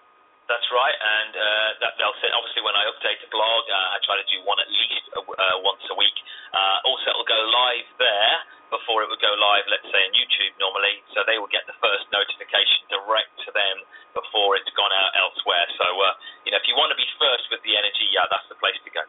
That's 0.47 0.67
right, 0.75 0.97
and 0.99 1.34
uh, 1.36 1.69
that 1.88 1.95
they'll 1.95 2.19
say 2.19 2.27
obviously 2.36 2.67
when 2.67 2.75
I 2.75 2.84
update 2.91 3.19
the 3.23 3.32
blog, 3.32 3.63
uh, 3.67 3.95
I 3.95 3.97
try 4.03 4.19
to 4.19 4.27
do 4.27 4.43
one 4.43 4.60
at 4.60 4.67
least 4.67 5.06
uh, 5.15 5.23
uh 5.23 5.58
once 5.63 5.84
a 5.88 5.95
week. 5.95 6.15
Uh, 6.51 6.88
also, 6.88 7.15
it'll 7.15 7.27
go 7.27 7.39
live 7.39 7.88
there 7.99 8.36
before 8.69 9.06
it 9.06 9.08
would 9.08 9.21
go 9.23 9.32
live, 9.39 9.63
let's 9.69 9.88
say 9.88 10.01
on 10.03 10.12
YouTube 10.12 10.53
normally, 10.60 10.99
so 11.15 11.23
they 11.29 11.39
will 11.39 11.49
get 11.49 11.63
the 11.69 11.77
first 11.79 12.10
notification 12.12 12.84
direct 12.91 13.32
to 13.47 13.56
them 13.56 13.88
before 14.17 14.60
it's 14.60 14.69
gone 14.75 14.91
out 14.91 15.15
elsewhere. 15.15 15.63
So 15.79 15.88
uh, 15.88 16.12
you 16.43 16.51
know, 16.51 16.60
if 16.60 16.67
you 16.67 16.75
want 16.75 16.91
to 16.91 16.99
be 16.99 17.08
first 17.15 17.47
with 17.47 17.63
the 17.63 17.79
energy, 17.79 18.12
yeah, 18.12 18.27
that's 18.27 18.47
the 18.51 18.60
place 18.60 18.77
to 18.84 18.91
go. 18.91 19.03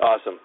Awesome. 0.00 0.38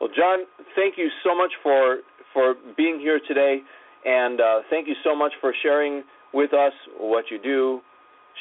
Well, 0.00 0.10
John, 0.14 0.44
thank 0.74 0.98
you 0.98 1.08
so 1.24 1.34
much 1.36 1.52
for 1.62 1.98
for 2.32 2.54
being 2.76 2.98
here 2.98 3.20
today, 3.28 3.60
and 4.04 4.40
uh, 4.40 4.60
thank 4.70 4.88
you 4.88 4.94
so 5.04 5.14
much 5.14 5.32
for 5.40 5.54
sharing 5.62 6.02
with 6.32 6.52
us 6.54 6.72
what 6.98 7.26
you 7.30 7.38
do, 7.40 7.80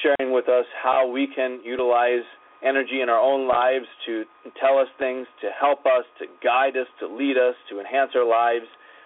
sharing 0.01 0.33
with 0.33 0.47
us 0.47 0.65
how 0.81 1.09
we 1.09 1.27
can 1.35 1.59
utilize 1.63 2.23
energy 2.63 3.01
in 3.01 3.09
our 3.09 3.19
own 3.19 3.47
lives 3.47 3.85
to 4.05 4.23
tell 4.59 4.77
us 4.77 4.87
things, 4.97 5.27
to 5.41 5.49
help 5.59 5.85
us, 5.85 6.05
to 6.19 6.25
guide 6.43 6.77
us, 6.77 6.87
to 6.99 7.07
lead 7.07 7.37
us, 7.37 7.55
to 7.69 7.79
enhance 7.79 8.11
our 8.15 8.27
lives. 8.27 8.65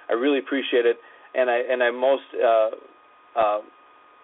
I 0.10 0.14
really 0.14 0.40
appreciate 0.40 0.86
it, 0.86 0.98
and 1.34 1.50
I 1.50 1.60
and 1.70 1.82
I 1.82 1.92
most 1.92 2.24
uh, 2.36 2.70
uh, 3.36 3.60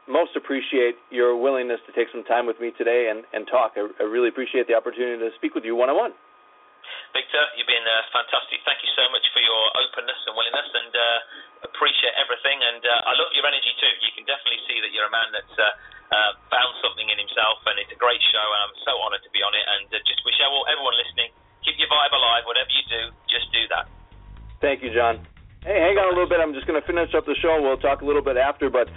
most 0.08 0.36
appreciate 0.36 0.96
your 1.10 1.36
willingness 1.40 1.80
to 1.88 1.92
take 1.94 2.08
some 2.12 2.24
time 2.24 2.46
with 2.46 2.60
me 2.60 2.72
today 2.78 3.10
and, 3.12 3.24
and 3.34 3.48
talk. 3.48 3.74
I, 3.76 3.88
I 4.00 4.04
really 4.04 4.30
appreciate 4.30 4.68
the 4.68 4.74
opportunity 4.74 5.18
to 5.20 5.30
speak 5.36 5.56
with 5.56 5.64
you 5.64 5.76
one 5.76 5.90
on 5.90 5.98
one. 5.98 6.12
Victor, 7.12 7.44
you've 7.60 7.68
been 7.68 7.84
uh, 7.84 8.08
fantastic. 8.16 8.64
Thank 8.64 8.80
you 8.84 8.92
so 8.96 9.04
much 9.12 9.24
for 9.36 9.44
your 9.44 9.64
openness 9.84 10.20
and 10.28 10.34
willingness, 10.36 10.70
and 10.72 10.92
uh, 10.96 11.68
appreciate 11.68 12.16
everything. 12.16 12.56
And 12.56 12.80
uh, 12.80 13.10
I 13.10 13.12
love 13.20 13.36
your 13.36 13.44
energy 13.44 13.72
too. 13.76 13.94
You 14.00 14.12
can 14.16 14.24
definitely 14.24 14.64
see 14.64 14.80
that 14.80 14.96
you're 14.96 15.08
a 15.08 15.14
man 15.14 15.28
that's 15.36 15.56
uh, 15.60 16.16
uh, 16.16 16.32
found 16.48 16.72
something 16.80 17.04
in 17.04 17.20
himself, 17.20 17.60
and 17.68 17.76
it's 17.84 17.92
a 17.92 18.00
great 18.00 18.24
show. 18.32 18.46
And 18.56 18.60
I'm 18.64 18.78
so 18.88 18.96
honoured 19.04 19.24
to 19.28 19.32
be 19.36 19.44
on 19.44 19.52
it. 19.52 19.66
And 19.68 19.88
uh, 19.92 20.00
just 20.08 20.24
wish 20.24 20.40
everyone 20.40 20.96
listening, 20.96 21.36
keep 21.68 21.76
your 21.76 21.92
vibe 21.92 22.16
alive. 22.16 22.48
Whatever 22.48 22.72
you 22.72 22.84
do, 22.88 23.02
just 23.28 23.52
do 23.52 23.64
that. 23.76 23.92
Thank 24.64 24.80
you, 24.80 24.96
John. 24.96 25.20
Hey, 25.68 25.78
hang 25.78 26.00
on 26.00 26.10
a 26.10 26.16
little 26.16 26.32
bit. 26.32 26.40
I'm 26.40 26.56
just 26.56 26.66
going 26.66 26.80
to 26.80 26.88
finish 26.88 27.12
up 27.14 27.28
the 27.28 27.36
show. 27.38 27.60
We'll 27.60 27.78
talk 27.78 28.02
a 28.02 28.08
little 28.08 28.24
bit 28.24 28.40
after, 28.40 28.72
but 28.72 28.88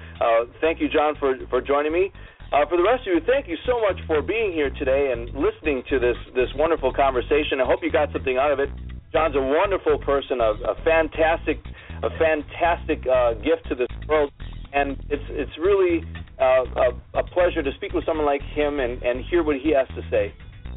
thank 0.63 0.81
you, 0.81 0.89
John, 0.89 1.19
for 1.19 1.35
for 1.53 1.61
joining 1.61 1.93
me. 1.93 2.15
Uh, 2.55 2.65
for 2.71 2.77
the 2.77 2.87
rest 2.87 3.03
of 3.03 3.11
you, 3.11 3.21
thank 3.27 3.49
you 3.49 3.59
so 3.67 3.81
much 3.83 3.99
for 4.07 4.23
being 4.23 4.53
here 4.53 4.71
today 4.79 5.11
and 5.11 5.27
listening 5.35 5.83
to 5.91 5.99
this 5.99 6.15
this 6.39 6.47
wonderful 6.55 6.95
conversation. 6.95 7.59
I 7.59 7.67
hope 7.67 7.83
you 7.83 7.91
got 7.91 8.13
something 8.13 8.39
out 8.39 8.53
of 8.53 8.61
it. 8.61 8.71
John's 9.11 9.35
a 9.35 9.43
wonderful 9.43 9.99
person, 9.99 10.39
a, 10.39 10.55
a 10.63 10.79
fantastic, 10.87 11.59
a 12.07 12.11
fantastic 12.15 13.03
uh, 13.11 13.35
gift 13.43 13.67
to 13.71 13.75
this 13.75 13.91
world, 14.07 14.31
and 14.73 14.95
it's 15.11 15.27
it's 15.35 15.51
really 15.59 16.07
uh, 16.39 16.63
a, 16.79 17.19
a 17.19 17.25
pleasure 17.35 17.61
to 17.61 17.75
speak 17.75 17.93
with 17.93 18.07
someone 18.07 18.25
like 18.25 18.43
him 18.55 18.79
and 18.79 19.03
and 19.03 19.27
hear 19.27 19.43
what 19.43 19.59
he 19.59 19.75
has 19.75 19.91
to 19.99 20.07
say. 20.07 20.31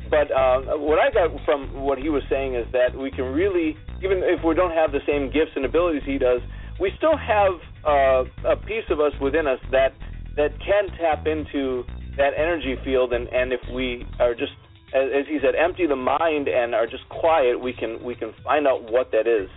But 0.10 0.34
uh, 0.34 0.82
what 0.82 0.98
I 0.98 1.13
got 1.13 1.30
from 1.46 1.86
what 1.86 2.00
he 2.00 2.10
was 2.10 2.24
saying 2.28 2.56
is 2.56 2.66
that 2.74 2.98
we 2.98 3.12
can 3.12 3.26
really, 3.38 3.78
even 4.02 4.26
if 4.26 4.44
we 4.44 4.56
don't 4.56 4.74
have 4.74 4.92
the 4.92 5.06
same 5.06 5.30
gifts 5.30 5.54
and 5.54 5.63
abilities 5.63 6.02
he 6.10 6.18
does, 6.18 6.42
we 6.82 6.90
still 6.98 7.18
have 7.18 7.54
uh, 7.86 8.50
a 8.50 8.58
piece 8.66 8.90
of 8.90 9.00
us 9.00 9.13
within 9.22 9.46
us 9.46 9.60
that 9.70 9.94
that 10.38 10.54
can 10.62 10.88
tap 10.97 11.28
into 11.28 11.84
that 12.15 12.32
energy 12.38 12.78
field 12.84 13.12
and 13.13 13.28
and 13.30 13.52
if 13.52 13.62
we 13.73 14.06
are 14.19 14.34
just 14.34 14.54
as, 14.93 15.10
as 15.13 15.26
he 15.28 15.39
said 15.41 15.54
empty 15.56 15.86
the 15.86 15.95
mind 15.95 16.47
and 16.47 16.73
are 16.73 16.88
just 16.88 17.08
quiet 17.10 17.60
we 17.60 17.73
can 17.73 18.02
we 18.04 18.15
can 18.15 18.34
find 18.43 18.65
out 18.65 18.89
what 18.89 19.12
that 19.12 19.28
is. 19.28 19.50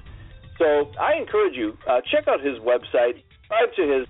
So 0.58 0.90
i 1.00 1.14
encourage 1.16 1.54
you 1.54 1.76
uh, 1.88 2.00
check 2.10 2.26
out 2.26 2.40
his 2.40 2.58
website 2.58 3.22
subscribe 3.44 3.72
to 3.76 3.82
his 3.86 4.06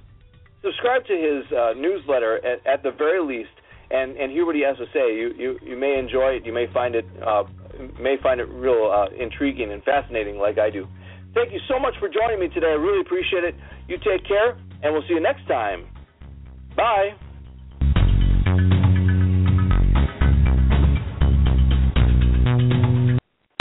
subscribe 0.62 1.06
to 1.06 1.14
his 1.14 1.52
uh, 1.52 1.72
newsletter 1.76 2.40
at, 2.44 2.66
at 2.66 2.82
the 2.82 2.90
very 2.90 3.22
least 3.22 3.54
and 3.90 4.16
and 4.16 4.30
hear 4.30 4.46
what 4.46 4.54
he 4.54 4.62
has 4.62 4.76
to 4.78 4.86
say. 4.92 5.14
You 5.14 5.34
you 5.36 5.58
you 5.62 5.76
may 5.76 5.98
enjoy 5.98 6.38
it. 6.38 6.46
You 6.46 6.52
may 6.52 6.66
find 6.72 6.94
it 6.94 7.06
uh, 7.26 7.44
may 8.00 8.16
find 8.22 8.40
it 8.40 8.48
real 8.48 8.90
uh, 8.90 9.14
intriguing 9.14 9.72
and 9.72 9.82
fascinating 9.82 10.38
like 10.38 10.58
i 10.58 10.70
do. 10.70 10.86
Thank 11.34 11.52
you 11.52 11.60
so 11.68 11.78
much 11.78 11.94
for 11.98 12.08
joining 12.08 12.40
me 12.40 12.48
today. 12.48 12.68
I 12.68 12.78
really 12.78 13.00
appreciate 13.00 13.44
it. 13.44 13.54
You 13.86 13.98
take 13.98 14.26
care 14.26 14.58
and 14.82 14.92
we'll 14.92 15.02
see 15.06 15.14
you 15.14 15.20
next 15.20 15.46
time 15.46 15.86
Bye. 16.80 17.29